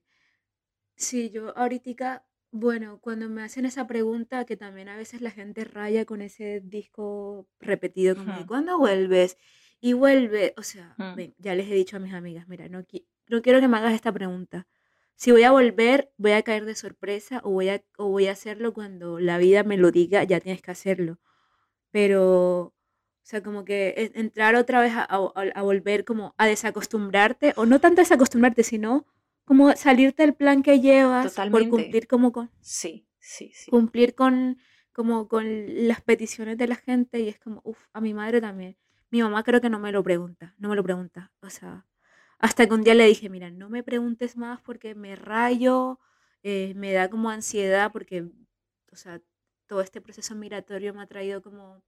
Sí, 0.97 1.29
yo 1.29 1.55
ahorita, 1.55 2.25
bueno, 2.51 2.99
cuando 2.99 3.29
me 3.29 3.43
hacen 3.43 3.65
esa 3.65 3.85
pregunta, 3.85 4.45
que 4.45 4.57
también 4.57 4.89
a 4.89 4.97
veces 4.97 5.21
la 5.21 5.29
gente 5.29 5.63
raya 5.63 6.05
con 6.05 6.21
ese 6.21 6.59
disco 6.61 7.47
repetido, 7.59 8.15
como 8.15 8.47
¿cuándo 8.47 8.79
vuelves? 8.79 9.37
Y 9.79 9.93
vuelve, 9.93 10.55
o 10.57 10.63
sea, 10.63 10.95
mm. 10.97 11.19
ya 11.37 11.53
les 11.53 11.69
he 11.69 11.75
dicho 11.75 11.97
a 11.97 11.99
mis 11.99 12.13
amigas, 12.13 12.47
mira, 12.47 12.67
no, 12.67 12.83
no 13.27 13.41
quiero 13.43 13.59
que 13.59 13.67
me 13.67 13.77
hagas 13.77 13.93
esta 13.93 14.11
pregunta. 14.11 14.67
Si 15.15 15.31
voy 15.31 15.43
a 15.43 15.51
volver, 15.51 16.11
voy 16.17 16.31
a 16.31 16.41
caer 16.41 16.65
de 16.65 16.73
sorpresa 16.75 17.41
o 17.43 17.51
voy 17.51 17.69
a, 17.69 17.83
o 17.97 18.09
voy 18.09 18.27
a 18.27 18.31
hacerlo 18.31 18.73
cuando 18.73 19.19
la 19.19 19.37
vida 19.37 19.63
me 19.63 19.77
lo 19.77 19.91
diga, 19.91 20.23
ya 20.23 20.39
tienes 20.39 20.63
que 20.63 20.71
hacerlo. 20.71 21.19
Pero, 21.91 22.57
o 22.59 22.73
sea, 23.23 23.43
como 23.43 23.65
que 23.65 23.89
e, 23.97 24.19
entrar 24.19 24.55
otra 24.55 24.81
vez 24.81 24.93
a, 24.95 25.03
a 25.05 25.61
volver 25.61 26.05
como 26.05 26.33
a 26.37 26.47
desacostumbrarte, 26.47 27.53
o 27.55 27.67
no 27.67 27.79
tanto 27.79 28.01
desacostumbrarte, 28.01 28.63
sino 28.63 29.05
como 29.47 29.71
salirte 29.77 30.23
del 30.23 30.35
plan 30.35 30.61
que 30.61 30.81
llevas 30.81 31.33
por 31.49 31.69
cumplir 31.69 32.05
como 32.05 32.33
con 32.33 32.51
sí 32.59 33.07
sí 33.17 33.49
sí. 33.55 33.71
cumplir 33.71 34.13
con 34.13 34.59
como 34.91 35.29
con 35.29 35.45
las 35.87 36.01
peticiones 36.01 36.57
de 36.57 36.67
la 36.67 36.75
gente 36.75 37.21
y 37.21 37.29
es 37.29 37.39
como 37.39 37.61
uff 37.63 37.87
a 37.93 38.01
mi 38.01 38.13
madre 38.13 38.41
también 38.41 38.77
mi 39.09 39.21
mamá 39.21 39.43
creo 39.43 39.61
que 39.61 39.69
no 39.69 39.79
me 39.79 39.93
lo 39.93 40.03
pregunta 40.03 40.53
no 40.57 40.67
me 40.67 40.75
lo 40.75 40.83
pregunta. 40.83 41.31
O 41.39 41.49
sea 41.49 41.85
hasta 42.39 42.67
que 42.67 42.73
un 42.73 42.83
día 42.83 42.93
le 42.93 43.05
dije 43.05 43.29
mira 43.29 43.49
no 43.49 43.69
me 43.69 43.83
preguntes 43.83 44.35
más 44.35 44.59
porque 44.61 44.95
me 44.95 45.15
rayo 45.15 45.97
eh, 46.43 46.73
me 46.75 46.91
da 46.91 47.09
como 47.09 47.29
ansiedad 47.29 47.93
porque 47.93 48.29
o 48.91 48.95
sea 48.97 49.21
todo 49.65 49.79
este 49.79 50.01
proceso 50.01 50.35
migratorio 50.35 50.93
me 50.93 51.01
ha 51.03 51.07
traído 51.07 51.41
como 51.41 51.81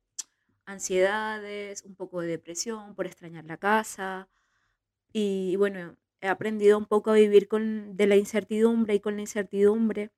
ansiedades 0.66 1.84
un 1.84 1.96
poco 1.96 2.22
de 2.22 2.28
depresión 2.28 2.96
por 2.96 3.06
extrañar 3.06 3.44
la 3.44 3.58
casa 3.58 4.30
y 5.12 5.58
bueno 5.58 5.98
he 6.22 6.28
aprendido 6.28 6.78
un 6.78 6.86
poco 6.86 7.12
a 7.12 7.16
vivir 7.16 7.48
con, 7.48 7.96
de 7.96 8.08
la 8.08 8.16
incertidumbre 8.16 8.96
y 8.96 9.00
con 9.00 9.16
la 9.16 9.22
incertidumbre. 9.22 10.12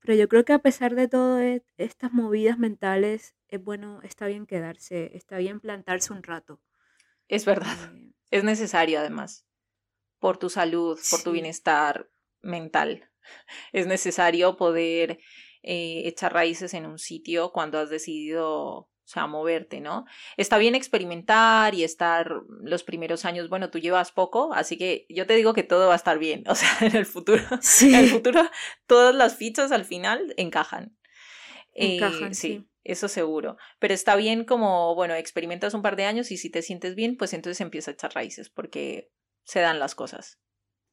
Pero 0.00 0.14
yo 0.14 0.28
creo 0.28 0.44
que 0.44 0.52
a 0.52 0.60
pesar 0.60 0.94
de 0.94 1.08
todo 1.08 1.38
estas 1.76 2.12
movidas 2.12 2.58
mentales, 2.58 3.34
es 3.48 3.62
bueno, 3.62 4.00
está 4.02 4.26
bien 4.26 4.46
quedarse, 4.46 5.16
está 5.16 5.38
bien 5.38 5.60
plantarse 5.60 6.12
un 6.12 6.22
rato. 6.22 6.60
Es 7.28 7.44
verdad. 7.44 7.76
Eh, 7.94 8.12
es 8.30 8.44
necesario 8.44 9.00
además, 9.00 9.46
por 10.18 10.38
tu 10.38 10.48
salud, 10.48 10.98
por 11.10 11.22
tu 11.22 11.32
bienestar 11.32 12.10
mental. 12.42 13.10
Es 13.72 13.88
necesario 13.88 14.56
poder 14.56 15.18
eh, 15.64 16.02
echar 16.04 16.32
raíces 16.32 16.74
en 16.74 16.86
un 16.86 17.00
sitio 17.00 17.50
cuando 17.50 17.80
has 17.80 17.90
decidido 17.90 18.88
o 19.06 19.08
sea, 19.08 19.28
moverte, 19.28 19.80
¿no? 19.80 20.04
Está 20.36 20.58
bien 20.58 20.74
experimentar 20.74 21.76
y 21.76 21.84
estar 21.84 22.42
los 22.60 22.82
primeros 22.82 23.24
años, 23.24 23.48
bueno, 23.48 23.70
tú 23.70 23.78
llevas 23.78 24.10
poco, 24.10 24.52
así 24.52 24.76
que 24.76 25.06
yo 25.08 25.28
te 25.28 25.36
digo 25.36 25.54
que 25.54 25.62
todo 25.62 25.86
va 25.86 25.92
a 25.92 25.96
estar 25.96 26.18
bien, 26.18 26.42
o 26.48 26.56
sea, 26.56 26.68
en 26.80 26.96
el 26.96 27.06
futuro, 27.06 27.42
en 27.82 27.94
el 27.94 28.08
futuro 28.08 28.42
todas 28.86 29.14
las 29.14 29.36
fichas 29.36 29.70
al 29.70 29.84
final 29.84 30.34
encajan. 30.36 30.96
Encajan, 31.72 32.34
sí. 32.34 32.66
Eso 32.82 33.08
seguro. 33.08 33.56
Pero 33.80 33.94
está 33.94 34.14
bien 34.14 34.44
como, 34.44 34.94
bueno, 34.94 35.14
experimentas 35.14 35.74
un 35.74 35.82
par 35.82 35.96
de 35.96 36.04
años 36.04 36.30
y 36.30 36.36
si 36.36 36.50
te 36.50 36.62
sientes 36.62 36.94
bien, 36.94 37.16
pues 37.16 37.32
entonces 37.32 37.60
empieza 37.60 37.90
a 37.90 37.94
echar 37.94 38.14
raíces 38.14 38.48
porque 38.48 39.10
se 39.42 39.60
dan 39.60 39.78
las 39.78 39.94
cosas. 39.94 40.40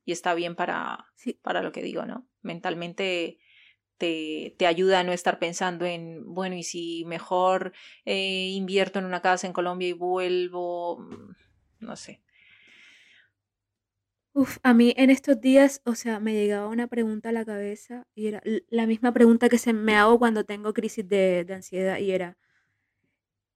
Y 0.04 0.12
está 0.12 0.34
bien 0.34 0.56
para, 0.56 1.06
para 1.41 1.62
lo 1.62 1.71
que 1.71 1.84
digo, 1.84 2.06
¿no? 2.06 2.28
Mentalmente 2.41 3.38
te, 3.97 4.56
te, 4.58 4.65
ayuda 4.67 4.99
a 4.99 5.03
no 5.03 5.12
estar 5.13 5.39
pensando 5.39 5.86
en, 5.86 6.34
bueno, 6.34 6.56
y 6.56 6.63
si 6.63 7.06
mejor 7.06 7.73
eh, 8.06 8.49
invierto 8.51 8.99
en 8.99 9.06
una 9.06 9.21
casa 9.21 9.47
en 9.47 9.53
Colombia 9.53 9.88
y 9.89 9.93
vuelvo, 9.93 10.99
mm, 10.99 11.36
no 11.82 11.95
sé. 11.95 12.21
Uf, 14.36 14.58
a 14.63 14.73
mí 14.75 14.93
en 14.97 15.10
estos 15.10 15.39
días, 15.41 15.82
o 15.86 15.95
sea, 15.95 16.19
me 16.19 16.34
llegaba 16.34 16.67
una 16.67 16.88
pregunta 16.88 17.29
a 17.29 17.32
la 17.32 17.45
cabeza 17.45 18.06
y 18.15 18.27
era 18.27 18.41
la 18.69 18.86
misma 18.88 19.12
pregunta 19.13 19.49
que 19.49 19.58
se 19.60 19.73
me 19.73 19.95
hago 19.95 20.17
cuando 20.19 20.43
tengo 20.43 20.73
crisis 20.73 21.08
de, 21.08 21.43
de 21.45 21.53
ansiedad 21.53 21.97
y 21.99 22.12
era, 22.12 22.38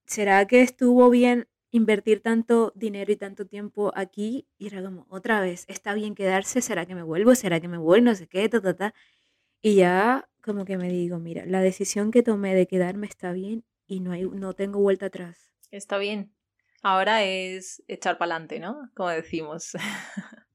¿será 0.06 0.45
que 0.47 0.62
estuvo 0.62 1.10
bien 1.10 1.47
invertir 1.71 2.21
tanto 2.21 2.71
dinero 2.76 3.12
y 3.12 3.15
tanto 3.17 3.45
tiempo 3.45 3.91
aquí? 3.95 4.47
Y 4.58 4.67
era 4.67 4.82
como, 4.84 5.06
otra 5.10 5.39
vez, 5.41 5.65
¿está 5.67 5.93
bien 5.93 6.15
quedarse? 6.15 6.62
¿Será 6.62 6.86
que 6.86 6.95
me 6.95 7.04
vuelvo? 7.04 7.36
¿Será 7.36 7.60
que 7.60 7.67
me 7.67 7.78
voy? 7.78 8.02
No 8.02 8.15
sé 8.15 8.28
qué, 8.28 8.47
ta, 8.50 8.62
ta, 8.62 8.76
ta. 8.76 8.93
Y 9.62 9.76
ya 9.76 10.30
como 10.41 10.65
que 10.65 10.78
me 10.78 10.89
digo, 10.89 11.20
mira, 11.20 11.46
la 11.46 11.62
decisión 11.62 12.12
que 12.12 12.24
tomé 12.24 12.56
de 12.56 12.67
quedarme 12.67 13.08
está 13.08 13.32
bien 13.34 13.65
y 13.86 14.00
no, 14.00 14.12
hay, 14.12 14.24
no 14.24 14.54
tengo 14.54 14.80
vuelta 14.80 15.08
atrás. 15.08 15.52
Está 15.72 15.98
bien. 15.98 16.34
Ahora 16.82 17.24
es 17.24 17.84
echar 17.88 18.17
para 18.17 18.36
adelante, 18.36 18.60
¿no? 18.60 18.89
Como 18.96 19.10
decimos. 19.10 19.72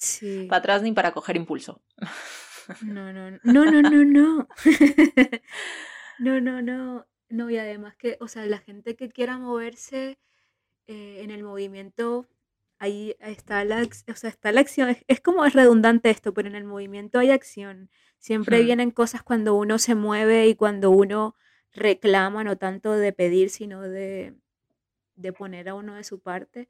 Sí. 0.00 0.46
Para 0.48 0.60
atrás 0.60 0.82
ni 0.82 0.92
para 0.92 1.12
coger 1.12 1.36
impulso. 1.36 1.82
No, 2.82 3.14
no, 3.14 3.30
no, 3.30 3.64
no, 3.64 3.82
no, 3.82 4.04
no. 4.04 4.48
No, 6.18 6.40
no, 6.40 6.60
no. 6.60 7.06
No, 7.30 7.50
y 7.50 7.56
además 7.56 7.96
que, 7.96 8.16
o 8.20 8.28
sea, 8.28 8.44
la 8.46 8.58
gente 8.58 8.96
que 8.96 9.08
quiera 9.08 9.38
moverse 9.38 10.18
eh, 10.86 11.20
en 11.22 11.30
el 11.30 11.44
movimiento, 11.44 12.28
ahí 12.78 13.14
está 13.20 13.64
la, 13.64 13.82
o 13.82 14.16
sea, 14.16 14.30
está 14.30 14.52
la 14.52 14.60
acción. 14.60 14.96
Es, 15.06 15.20
como 15.20 15.44
es 15.44 15.54
redundante 15.54 16.10
esto, 16.10 16.34
pero 16.34 16.48
en 16.48 16.56
el 16.56 16.64
movimiento 16.64 17.18
hay 17.18 17.30
acción. 17.30 17.90
Siempre 18.18 18.62
vienen 18.62 18.90
cosas 18.90 19.22
cuando 19.22 19.54
uno 19.54 19.78
se 19.78 19.94
mueve 19.94 20.48
y 20.48 20.54
cuando 20.54 20.90
uno 20.90 21.34
reclama, 21.72 22.44
no 22.44 22.58
tanto 22.58 22.92
de 22.92 23.12
pedir, 23.12 23.50
sino 23.50 23.82
de, 23.82 24.34
de 25.14 25.32
poner 25.32 25.68
a 25.68 25.74
uno 25.74 25.94
de 25.94 26.04
su 26.04 26.20
parte 26.20 26.68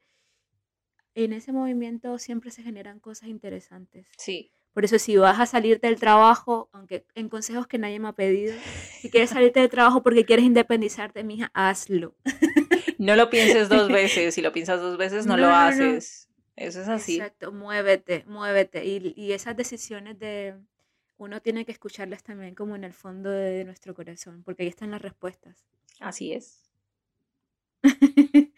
en 1.23 1.33
ese 1.33 1.51
movimiento 1.51 2.17
siempre 2.17 2.51
se 2.51 2.63
generan 2.63 2.99
cosas 2.99 3.29
interesantes. 3.29 4.07
Sí. 4.17 4.51
Por 4.73 4.85
eso 4.85 4.99
si 4.99 5.17
vas 5.17 5.39
a 5.39 5.45
salirte 5.45 5.87
del 5.87 5.99
trabajo, 5.99 6.69
aunque 6.71 7.05
en 7.15 7.27
consejos 7.27 7.67
que 7.67 7.77
nadie 7.77 7.99
me 7.99 8.09
ha 8.09 8.13
pedido, 8.13 8.53
si 9.01 9.09
quieres 9.09 9.31
salirte 9.31 9.59
del 9.59 9.69
trabajo 9.69 10.03
porque 10.03 10.25
quieres 10.25 10.45
independizarte, 10.45 11.23
mija, 11.23 11.51
hazlo. 11.53 12.15
No 12.99 13.15
lo 13.15 13.29
pienses 13.29 13.69
dos 13.69 13.87
veces, 13.91 14.35
si 14.35 14.41
lo 14.41 14.51
piensas 14.51 14.81
dos 14.81 14.97
veces 14.97 15.25
no, 15.25 15.37
lo 15.37 15.47
haces. 15.47 16.27
Eso 16.57 16.81
es 16.81 16.89
así. 16.89 17.15
Exacto, 17.15 17.53
muévete, 17.53 18.25
muévete. 18.27 18.83
Y, 18.83 19.13
y, 19.15 19.31
esas 19.31 19.55
decisiones 19.55 20.19
de 20.19 20.55
uno 21.19 21.41
tiene 21.41 21.65
que 21.65 21.71
escucharlas 21.73 22.23
también 22.23 22.55
como 22.55 22.75
en 22.75 22.85
el 22.85 22.93
fondo 22.93 23.29
de 23.29 23.65
nuestro 23.65 23.93
corazón, 23.93 24.41
porque 24.43 24.63
ahí 24.63 24.69
están 24.69 24.91
las 24.91 25.01
respuestas. 25.01 25.67
Así 25.99 26.31
es. 26.31 26.63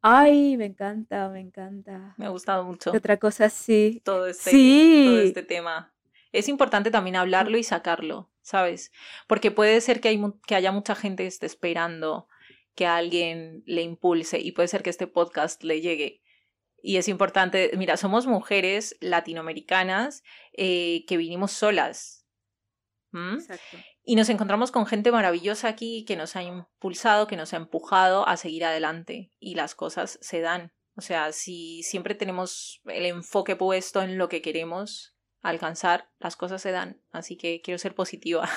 Ay, 0.00 0.56
me 0.56 0.64
encanta, 0.64 1.28
me 1.28 1.40
encanta. 1.40 2.14
Me 2.16 2.26
ha 2.26 2.30
gustado 2.30 2.64
mucho. 2.64 2.92
Otra 2.92 3.18
cosa 3.18 3.50
sí. 3.50 4.00
Todo 4.04 4.26
este, 4.26 4.50
todo 4.50 5.20
este 5.20 5.42
tema. 5.42 5.92
Es 6.32 6.48
importante 6.48 6.90
también 6.90 7.16
hablarlo 7.16 7.58
y 7.58 7.62
sacarlo, 7.62 8.30
¿sabes? 8.40 8.90
Porque 9.26 9.50
puede 9.50 9.80
ser 9.82 10.00
que, 10.00 10.08
hay, 10.08 10.20
que 10.46 10.54
haya 10.54 10.72
mucha 10.72 10.94
gente 10.94 11.24
que 11.24 11.28
esté 11.28 11.46
esperando 11.46 12.26
que 12.74 12.86
alguien 12.86 13.62
le 13.66 13.82
impulse 13.82 14.38
y 14.38 14.52
puede 14.52 14.68
ser 14.68 14.82
que 14.82 14.90
este 14.90 15.06
podcast 15.06 15.62
le 15.62 15.82
llegue. 15.82 16.22
Y 16.82 16.98
es 16.98 17.08
importante, 17.08 17.70
mira, 17.76 17.96
somos 17.96 18.26
mujeres 18.26 18.96
latinoamericanas 19.00 20.22
eh, 20.52 21.04
que 21.06 21.16
vinimos 21.16 21.52
solas. 21.52 22.26
Exacto. 23.12 23.78
Y 24.04 24.14
nos 24.14 24.28
encontramos 24.28 24.70
con 24.70 24.86
gente 24.86 25.10
maravillosa 25.10 25.68
aquí 25.68 26.04
que 26.04 26.16
nos 26.16 26.36
ha 26.36 26.42
impulsado, 26.42 27.26
que 27.26 27.36
nos 27.36 27.52
ha 27.54 27.56
empujado 27.56 28.28
a 28.28 28.36
seguir 28.36 28.64
adelante 28.64 29.32
y 29.40 29.54
las 29.54 29.74
cosas 29.74 30.18
se 30.20 30.40
dan. 30.40 30.72
O 30.96 31.00
sea, 31.00 31.32
si 31.32 31.82
siempre 31.82 32.14
tenemos 32.14 32.80
el 32.84 33.06
enfoque 33.06 33.56
puesto 33.56 34.02
en 34.02 34.16
lo 34.16 34.28
que 34.28 34.42
queremos 34.42 35.16
alcanzar, 35.42 36.10
las 36.18 36.36
cosas 36.36 36.62
se 36.62 36.70
dan. 36.70 37.02
Así 37.10 37.36
que 37.36 37.60
quiero 37.62 37.78
ser 37.78 37.94
positiva. 37.94 38.48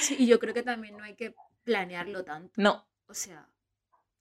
Sí, 0.00 0.16
y 0.18 0.26
yo 0.26 0.38
creo 0.38 0.54
que 0.54 0.62
también 0.62 0.96
no 0.96 1.04
hay 1.04 1.14
que 1.14 1.34
planearlo 1.62 2.24
tanto. 2.24 2.52
No. 2.56 2.88
O 3.06 3.14
sea, 3.14 3.50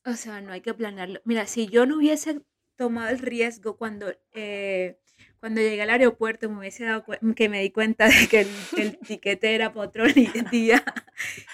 o 0.06 0.14
sea, 0.14 0.42
no 0.42 0.52
hay 0.52 0.62
que 0.62 0.74
planearlo. 0.74 1.22
Mira, 1.24 1.46
si 1.46 1.68
yo 1.68 1.86
no 1.86 1.98
hubiese 1.98 2.42
tomado 2.76 3.10
el 3.10 3.20
riesgo 3.20 3.78
cuando 3.78 4.14
eh, 4.34 5.00
cuando 5.40 5.60
llegué 5.60 5.82
al 5.82 5.90
aeropuerto 5.90 6.50
me 6.50 6.60
hubiese 6.60 6.86
dado 6.86 7.04
que 7.36 7.50
me 7.50 7.62
di 7.62 7.70
cuenta 7.72 8.08
de 8.08 8.28
que 8.30 8.48
el, 8.78 8.98
tiquete 9.00 9.56
era 9.56 9.74
para 9.74 9.88
otro 9.88 10.06
día 10.52 10.84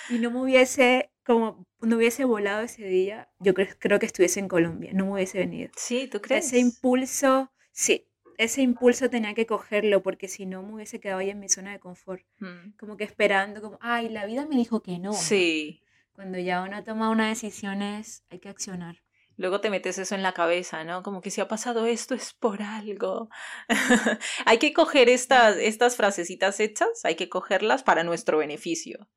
y 0.09 0.19
no 0.19 0.29
me 0.31 0.41
hubiese 0.41 1.11
como 1.25 1.65
no 1.81 1.97
hubiese 1.97 2.25
volado 2.25 2.61
ese 2.63 2.83
día, 2.83 3.29
yo 3.39 3.53
creo, 3.53 3.67
creo 3.79 3.99
que 3.99 4.05
estuviese 4.05 4.39
en 4.39 4.47
Colombia, 4.47 4.91
no 4.93 5.05
me 5.05 5.13
hubiese 5.13 5.37
venido. 5.37 5.71
Sí, 5.75 6.07
¿tú 6.07 6.21
crees? 6.21 6.47
Ese 6.47 6.59
impulso, 6.59 7.51
sí, 7.71 8.07
ese 8.37 8.61
impulso 8.61 9.09
tenía 9.09 9.33
que 9.33 9.45
cogerlo 9.45 10.01
porque 10.01 10.27
si 10.27 10.45
no 10.45 10.63
me 10.63 10.73
hubiese 10.73 10.99
quedado 10.99 11.19
ahí 11.19 11.29
en 11.29 11.39
mi 11.39 11.49
zona 11.49 11.71
de 11.71 11.79
confort, 11.79 12.23
mm. 12.39 12.77
como 12.79 12.97
que 12.97 13.03
esperando, 13.03 13.61
como, 13.61 13.77
ay, 13.81 14.09
la 14.09 14.25
vida 14.25 14.45
me 14.45 14.55
dijo 14.55 14.81
que 14.81 14.97
no. 14.97 15.13
Sí. 15.13 15.83
Cuando 16.13 16.37
ya 16.37 16.63
uno 16.63 16.83
toma 16.83 17.09
una 17.09 17.29
decisión 17.29 17.81
es, 17.81 18.23
hay 18.29 18.39
que 18.39 18.49
accionar 18.49 18.97
luego 19.39 19.61
te 19.61 19.69
metes 19.69 19.97
eso 19.97 20.15
en 20.15 20.21
la 20.21 20.33
cabeza, 20.33 20.83
¿no? 20.83 21.01
Como 21.01 21.21
que 21.21 21.31
si 21.31 21.39
ha 21.39 21.47
pasado 21.47 21.85
esto 21.85 22.13
es 22.13 22.33
por 22.33 22.61
algo. 22.61 23.29
hay 24.45 24.57
que 24.57 24.73
coger 24.73 25.07
estas, 25.07 25.55
estas 25.55 25.95
frasecitas 25.95 26.59
hechas, 26.59 27.05
hay 27.05 27.15
que 27.15 27.29
cogerlas 27.29 27.81
para 27.81 28.03
nuestro 28.03 28.37
beneficio. 28.37 29.09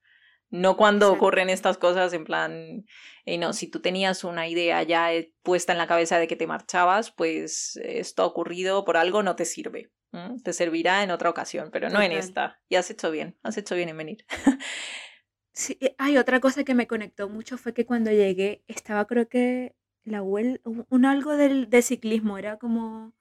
No 0.49 0.77
cuando 0.77 1.13
ocurren 1.13 1.51
estas 1.51 1.77
cosas 1.77 2.13
en 2.13 2.25
plan, 2.25 2.85
eh, 3.25 3.37
no, 3.37 3.53
si 3.53 3.69
tú 3.69 3.81
tenías 3.81 4.23
una 4.23 4.47
idea 4.47 4.83
ya 4.85 5.13
eh, 5.13 5.35
puesta 5.43 5.73
en 5.73 5.79
la 5.79 5.89
cabeza 5.89 6.19
de 6.19 6.29
que 6.29 6.37
te 6.37 6.47
marchabas, 6.47 7.11
pues 7.11 7.81
esto 7.83 8.23
ha 8.23 8.27
ocurrido 8.27 8.85
por 8.85 8.97
algo, 8.97 9.23
no 9.25 9.35
te 9.35 9.45
sirve. 9.45 9.91
Te 10.45 10.53
servirá 10.53 11.03
en 11.03 11.11
otra 11.11 11.31
ocasión, 11.31 11.71
pero 11.73 11.89
no 11.89 12.03
en 12.03 12.13
esta. 12.13 12.61
Y 12.69 12.77
has 12.77 12.91
hecho 12.91 13.11
bien, 13.11 13.39
has 13.43 13.57
hecho 13.57 13.75
bien 13.75 13.89
en 13.89 13.97
venir. 13.97 14.27
sí, 15.53 15.79
hay 15.97 16.19
otra 16.19 16.39
cosa 16.39 16.65
que 16.65 16.75
me 16.75 16.87
conectó 16.87 17.31
mucho 17.31 17.57
fue 17.57 17.73
que 17.73 17.87
cuando 17.87 18.11
llegué 18.11 18.63
estaba 18.69 19.07
creo 19.07 19.27
que 19.27 19.75
la 20.05 20.23
un, 20.23 21.05
algo 21.05 21.37
del, 21.37 21.71
de 21.71 21.83
ciclismo, 21.83 22.39
era 22.39 22.59
como, 22.59 23.13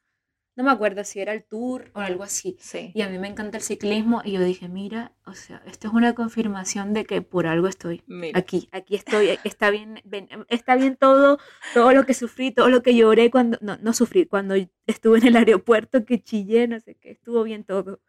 no 0.56 0.64
me 0.64 0.72
acuerdo 0.72 1.04
si 1.04 1.20
era 1.20 1.34
el 1.34 1.44
tour 1.44 1.92
o 1.94 2.00
algo 2.00 2.24
así. 2.24 2.58
Sí. 2.60 2.92
Y 2.94 3.02
a 3.02 3.10
mí 3.10 3.18
me 3.18 3.28
encanta 3.28 3.58
el 3.58 3.64
ciclismo 3.64 4.22
y 4.24 4.34
yo 4.34 4.44
dije, 4.44 4.68
mira, 4.68 5.14
o 5.26 5.34
sea, 5.34 5.62
esto 5.66 5.88
es 5.88 5.94
una 5.94 6.14
confirmación 6.14 6.94
de 6.94 7.06
que 7.06 7.22
por 7.22 7.48
algo 7.48 7.68
estoy 7.68 8.04
aquí, 8.34 8.68
aquí 8.72 8.96
estoy, 8.96 9.30
e, 9.30 9.40
está 9.44 9.70
bien, 9.70 10.02
está 10.50 10.76
bien 10.76 10.98
todo, 10.98 11.40
todo 11.74 11.94
lo 11.94 12.06
que 12.06 12.14
sufrí, 12.14 12.52
todo 12.52 12.70
lo 12.70 12.82
que 12.82 12.96
lloré 12.96 13.32
cuando, 13.32 13.58
no, 13.62 13.78
no 13.78 13.94
sufrí, 13.94 14.26
cuando 14.26 14.56
estuve 14.88 15.20
en 15.20 15.28
el 15.28 15.38
aeropuerto 15.38 16.06
que 16.06 16.22
chillé, 16.22 16.68
no 16.68 16.80
sé 16.80 16.96
qué, 16.96 17.12
estuvo 17.12 17.44
bien 17.44 17.64
todo. 17.64 18.02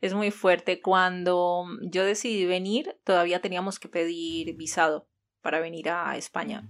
Es 0.00 0.14
muy 0.14 0.30
fuerte. 0.30 0.80
Cuando 0.80 1.66
yo 1.82 2.04
decidí 2.04 2.46
venir, 2.46 2.96
todavía 3.02 3.40
teníamos 3.40 3.80
que 3.80 3.88
pedir 3.88 4.54
visado 4.56 5.08
para 5.40 5.58
venir 5.58 5.90
a 5.90 6.16
España 6.16 6.68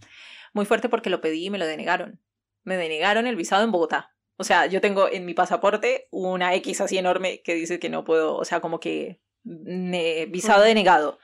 muy 0.53 0.67
fuerte 0.67 0.89
porque 0.89 1.11
lo 1.11 1.21
pedí 1.21 1.47
y 1.47 1.51
me 1.51 1.59
lo 1.59 1.67
denegaron. 1.67 2.21
Me 2.65 2.77
denegaron 2.77 3.27
el 3.27 3.37
visado 3.37 3.65
en 3.65 3.73
Bogotá. 3.73 4.15
O 4.37 4.45
sea, 4.45 4.67
yo 4.67 4.81
tengo 4.81 5.09
en 5.09 5.25
mi 5.25 5.35
pasaporte 5.35 6.07
una 6.11 6.55
X 6.55 6.81
así 6.81 6.97
enorme 6.97 7.43
que 7.43 7.55
dice 7.55 7.79
que 7.81 7.89
no 7.89 8.05
puedo, 8.05 8.37
o 8.37 8.45
sea, 8.45 8.61
como 8.61 8.79
que 8.79 9.21
visado 9.43 10.63
denegado. 10.63 11.19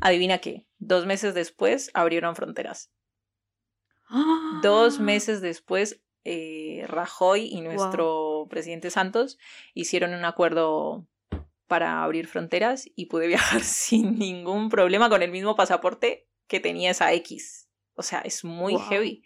Adivina 0.00 0.38
qué, 0.38 0.66
dos 0.78 1.04
meses 1.04 1.34
después 1.34 1.90
abrieron 1.94 2.36
fronteras. 2.36 2.92
Dos 4.62 5.00
meses 5.00 5.40
después, 5.40 6.00
eh, 6.24 6.84
Rajoy 6.86 7.46
y 7.46 7.60
nuestro 7.60 8.46
presidente 8.48 8.90
Santos 8.90 9.38
hicieron 9.74 10.14
un 10.14 10.24
acuerdo 10.24 11.06
para 11.66 12.02
abrir 12.02 12.28
fronteras 12.28 12.88
y 12.94 13.06
pude 13.06 13.26
viajar 13.28 13.62
sin 13.62 14.18
ningún 14.18 14.68
problema 14.68 15.08
con 15.08 15.22
el 15.22 15.30
mismo 15.30 15.56
pasaporte 15.56 16.28
que 16.46 16.60
tenía 16.60 16.90
esa 16.90 17.12
X. 17.14 17.63
O 17.94 18.02
sea, 18.02 18.20
es 18.20 18.44
muy 18.44 18.76
heavy. 18.78 19.24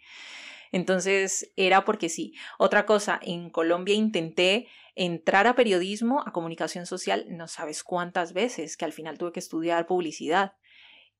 Entonces, 0.71 1.51
era 1.55 1.85
porque 1.85 2.09
sí. 2.09 2.33
Otra 2.57 2.85
cosa, 2.85 3.19
en 3.23 3.49
Colombia 3.49 3.95
intenté 3.95 4.67
entrar 4.95 5.47
a 5.47 5.55
periodismo, 5.55 6.21
a 6.25 6.31
comunicación 6.31 6.85
social, 6.85 7.25
no 7.29 7.47
sabes 7.47 7.83
cuántas 7.83 8.33
veces, 8.33 8.77
que 8.77 8.85
al 8.85 8.93
final 8.93 9.17
tuve 9.17 9.31
que 9.31 9.39
estudiar 9.39 9.87
publicidad 9.87 10.53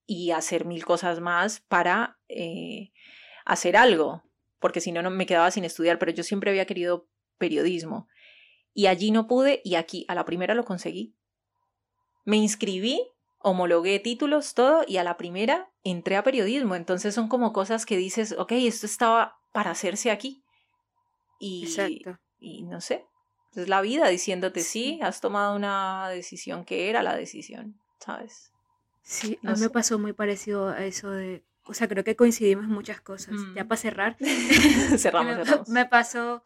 y 0.06 0.32
hacer 0.32 0.66
mil 0.66 0.86
cosas 0.86 1.20
más 1.20 1.62
para 1.62 2.20
eh, 2.28 2.92
hacer 3.46 3.78
algo, 3.78 4.24
porque 4.60 4.82
si 4.82 4.92
no, 4.92 5.02
no 5.02 5.10
me 5.12 5.26
quedaba 5.26 5.52
sin 5.52 5.66
estudiar, 5.66 6.00
pero 6.00 6.12
yo 6.12 6.24
siempre 6.24 6.50
había 6.50 6.66
querido 6.66 7.08
periodismo. 7.38 8.08
Y 8.74 8.88
allí 8.88 9.12
no 9.12 9.28
pude 9.28 9.62
y 9.64 9.76
aquí 9.76 10.06
a 10.08 10.16
la 10.16 10.26
primera 10.26 10.54
lo 10.54 10.66
conseguí. 10.66 11.16
Me 12.26 12.38
inscribí, 12.38 13.02
homologué 13.40 14.00
títulos, 14.00 14.54
todo, 14.54 14.84
y 14.88 14.98
a 14.98 15.04
la 15.04 15.18
primera 15.18 15.72
entré 15.84 16.18
a 16.18 16.24
periodismo. 16.24 16.76
Entonces 16.76 17.16
son 17.16 17.28
como 17.28 17.54
cosas 17.54 17.86
que 17.86 17.98
dices, 17.98 18.36
ok, 18.38 18.52
esto 18.54 18.86
estaba 18.86 19.40
para 19.52 19.72
hacerse 19.72 20.12
aquí. 20.12 20.44
Y, 21.40 21.68
y 22.40 22.64
no 22.64 22.82
sé, 22.82 23.06
es 23.56 23.68
la 23.68 23.82
vida 23.82 24.08
diciéndote 24.08 24.62
sí. 24.62 25.00
has 25.02 25.22
tomado 25.22 25.56
una 25.56 26.10
decisión 26.10 26.66
que 26.66 26.90
era 26.90 27.02
la 27.02 27.16
decisión, 27.16 27.80
¿sabes? 28.00 28.52
Sí, 29.02 29.40
a 29.44 29.54
mí 29.54 29.60
me 29.60 29.70
pasó 29.70 29.98
muy 29.98 30.14
parecido 30.14 30.68
a 30.68 30.86
eso 30.86 31.10
de, 31.12 31.44
o 31.66 31.74
sea, 31.74 31.88
creo 31.88 32.04
que 32.04 32.16
coincidimos 32.16 32.66
en 32.66 32.72
muchas 32.72 33.02
cosas. 33.02 33.36
Ya 33.56 33.64
mm. 33.64 33.68
para 33.68 33.82
cerrar, 33.82 34.18
cerramos, 34.98 35.38
me, 35.70 35.86
pasó, 35.86 36.44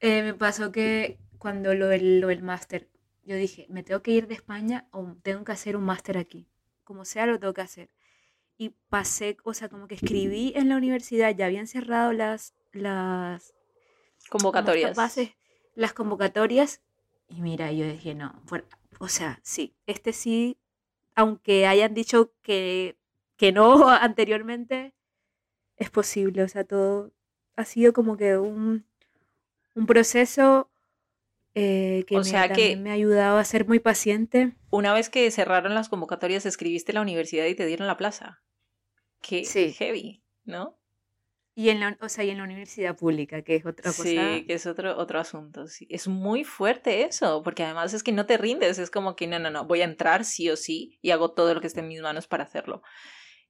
eh, 0.00 0.22
me 0.22 0.34
pasó 0.34 0.70
que 0.70 1.18
cuando 1.38 1.74
lo 1.74 1.88
del, 1.88 2.20
lo 2.20 2.28
del 2.28 2.42
máster, 2.42 2.88
yo 3.24 3.36
dije, 3.36 3.66
me 3.68 3.82
tengo 3.82 4.02
que 4.02 4.12
ir 4.12 4.26
de 4.26 4.34
España 4.34 4.88
o 4.90 5.16
tengo 5.22 5.44
que 5.44 5.52
hacer 5.52 5.76
un 5.76 5.84
máster 5.84 6.18
aquí, 6.18 6.48
como 6.84 7.04
sea 7.04 7.26
lo 7.26 7.38
tengo 7.38 7.54
que 7.54 7.62
hacer. 7.62 7.90
Y 8.56 8.70
pasé, 8.88 9.36
o 9.42 9.52
sea, 9.52 9.68
como 9.68 9.88
que 9.88 9.96
escribí 9.96 10.52
en 10.54 10.68
la 10.68 10.76
universidad, 10.76 11.34
ya 11.34 11.46
habían 11.46 11.66
cerrado 11.66 12.12
las, 12.12 12.54
las 12.72 13.54
convocatorias. 14.28 14.96
Bases, 14.96 15.30
las 15.74 15.92
convocatorias 15.92 16.80
y 17.28 17.40
mira, 17.40 17.72
yo 17.72 17.86
dije, 17.86 18.14
no, 18.14 18.40
o 18.98 19.08
sea, 19.08 19.40
sí, 19.42 19.74
este 19.86 20.12
sí, 20.12 20.58
aunque 21.14 21.66
hayan 21.66 21.94
dicho 21.94 22.32
que, 22.42 22.96
que 23.36 23.52
no 23.52 23.88
anteriormente, 23.88 24.94
es 25.76 25.90
posible, 25.90 26.42
o 26.42 26.48
sea, 26.48 26.64
todo 26.64 27.12
ha 27.56 27.64
sido 27.64 27.92
como 27.92 28.16
que 28.16 28.36
un, 28.38 28.84
un 29.74 29.86
proceso 29.86 30.70
eh, 31.54 32.04
que, 32.08 32.18
me, 32.18 32.52
que 32.52 32.76
me 32.76 32.90
ha 32.90 32.94
ayudado 32.94 33.38
a 33.38 33.44
ser 33.44 33.66
muy 33.66 33.78
paciente. 33.78 34.56
Una 34.70 34.92
vez 34.92 35.08
que 35.08 35.30
cerraron 35.30 35.74
las 35.74 35.88
convocatorias, 35.88 36.46
escribiste 36.46 36.92
la 36.92 37.00
universidad 37.00 37.46
y 37.46 37.54
te 37.54 37.66
dieron 37.66 37.86
la 37.86 37.96
plaza. 37.96 38.42
Qué 39.20 39.44
heavy, 39.44 40.22
¿no? 40.44 40.78
Y 41.56 41.68
en 41.68 41.78
la, 41.78 41.96
o 42.00 42.08
sea, 42.08 42.24
y 42.24 42.30
en 42.30 42.38
la 42.38 42.44
universidad 42.44 42.96
pública, 42.96 43.42
que 43.42 43.54
es 43.54 43.64
otra 43.64 43.92
cosa. 43.92 44.02
Sí, 44.02 44.44
que 44.44 44.54
es 44.54 44.66
otro, 44.66 44.96
otro 44.98 45.20
asunto. 45.20 45.68
Sí. 45.68 45.86
Es 45.88 46.08
muy 46.08 46.42
fuerte 46.42 47.04
eso, 47.04 47.42
porque 47.44 47.62
además 47.62 47.94
es 47.94 48.02
que 48.02 48.10
no 48.10 48.26
te 48.26 48.36
rindes, 48.36 48.78
es 48.78 48.90
como 48.90 49.14
que 49.14 49.28
no, 49.28 49.38
no, 49.38 49.50
no, 49.50 49.64
voy 49.64 49.82
a 49.82 49.84
entrar 49.84 50.24
sí 50.24 50.50
o 50.50 50.56
sí 50.56 50.98
y 51.00 51.12
hago 51.12 51.30
todo 51.32 51.54
lo 51.54 51.60
que 51.60 51.68
esté 51.68 51.80
en 51.80 51.88
mis 51.88 52.02
manos 52.02 52.26
para 52.26 52.42
hacerlo. 52.42 52.82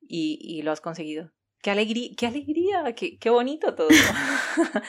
Y, 0.03 0.39
y 0.43 0.61
lo 0.61 0.73
has 0.73 0.83
conseguido. 0.83 1.33
Qué 1.63 1.71
alegría, 1.71 2.11
qué 2.19 2.27
alegría, 2.27 2.95
qué, 2.95 3.19
qué 3.19 3.31
bonito 3.31 3.75
todo. 3.75 3.89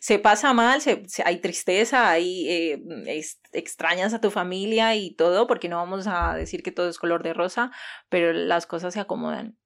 se 0.00 0.18
pasa 0.18 0.54
mal, 0.54 0.80
se, 0.80 1.04
hay 1.26 1.38
tristeza, 1.40 2.10
hay 2.10 2.48
eh, 2.48 3.22
extrañas 3.52 4.14
a 4.14 4.20
tu 4.20 4.30
familia 4.30 4.96
y 4.96 5.14
todo, 5.14 5.46
porque 5.46 5.68
no 5.68 5.76
vamos 5.76 6.06
a 6.06 6.34
decir 6.34 6.62
que 6.62 6.72
todo 6.72 6.88
es 6.88 6.98
color 6.98 7.22
de 7.22 7.34
rosa, 7.34 7.70
pero 8.08 8.32
las 8.32 8.66
cosas 8.66 8.94
se 8.94 9.00
acomodan, 9.00 9.58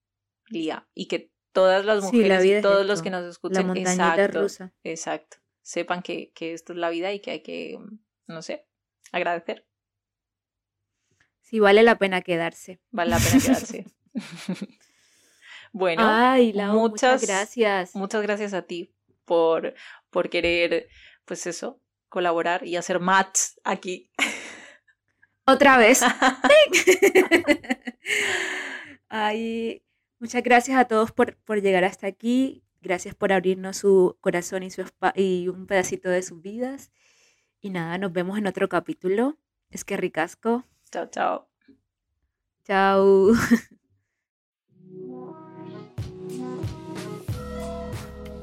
Lía, 0.49 0.89
y 0.93 1.07
que 1.07 1.30
todas 1.53 1.85
las 1.85 2.03
mujeres 2.03 2.45
y 2.45 2.61
todos 2.61 2.85
los 2.85 3.01
que 3.01 3.11
nos 3.11 3.24
escuchan, 3.24 3.68
la 3.68 3.74
exacto, 3.78 4.41
rusa. 4.41 4.74
exacto, 4.82 5.37
sepan 5.62 6.03
que, 6.03 6.32
que 6.35 6.53
esto 6.53 6.72
es 6.72 6.80
la 6.80 6.91
vida 6.91 7.12
y 7.12 7.20
que 7.20 7.30
hay 7.30 7.43
que, 7.45 7.78
no 8.26 8.43
sé, 8.43 8.66
agradecer. 9.12 9.68
Sí, 11.43 11.61
vale 11.61 11.85
la 11.85 11.97
pena 11.97 12.22
quedarse. 12.22 12.80
Vale 12.91 13.11
la 13.11 13.18
pena 13.18 13.41
quedarse. 13.41 13.87
bueno, 15.72 16.03
muchas, 16.72 17.24
gracias. 17.24 17.95
Muchas 17.95 18.22
gracias 18.22 18.53
a 18.53 18.62
ti 18.62 18.93
por, 19.25 19.75
por 20.11 20.31
querer, 20.31 20.89
pues 21.25 21.47
eso, 21.47 21.81
colaborar 22.09 22.66
y 22.66 22.77
hacer 22.77 23.01
match 23.01 23.41
aquí. 23.64 24.11
Otra 25.47 25.79
vez. 25.79 26.03
Ay, 29.09 29.85
Muchas 30.25 30.43
gracias 30.43 30.79
a 30.79 30.87
todos 30.87 31.12
por, 31.12 31.61
llegar 31.61 31.85
hasta 31.85 32.07
aquí. 32.07 32.64
Gracias 32.81 33.14
por 33.14 33.31
abrirnos 33.31 33.77
su 33.77 34.16
corazón 34.22 34.62
y, 34.62 34.70
su 34.70 34.83
y 35.14 35.49
un 35.49 35.66
pedacito 35.66 36.09
de 36.09 36.22
sus 36.22 36.41
vidas. 36.41 36.93
Y 37.61 37.68
nada, 37.68 37.99
nos 37.99 38.11
vemos 38.11 38.39
en 38.39 38.47
otro 38.47 38.70
capítulo. 38.70 39.37
Es 39.68 39.85
que 39.85 39.99
ricasco. 39.99 40.64
Chao, 40.91 41.11
chao. 41.11 41.51
Chao. 42.64 43.33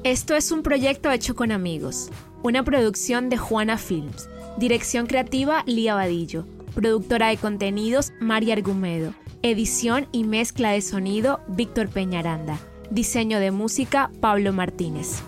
Esto 0.04 0.34
es 0.34 0.50
un 0.50 0.64
proyecto 0.64 1.12
hecho 1.12 1.36
con 1.36 1.52
amigos. 1.52 2.10
Una 2.42 2.64
producción 2.64 3.28
de 3.28 3.36
Juana 3.36 3.78
Films. 3.78 4.28
Dirección 4.58 5.06
creativa 5.06 5.62
Lía 5.64 5.94
Vadillo. 5.94 6.44
Productora 6.74 7.28
de 7.28 7.36
contenidos 7.36 8.12
María 8.18 8.54
Argumedo. 8.54 9.14
Edición 9.42 10.08
y 10.10 10.24
mezcla 10.24 10.72
de 10.72 10.80
sonido, 10.80 11.38
Víctor 11.46 11.88
Peñaranda. 11.88 12.58
Diseño 12.90 13.38
de 13.38 13.52
música, 13.52 14.10
Pablo 14.20 14.52
Martínez. 14.52 15.22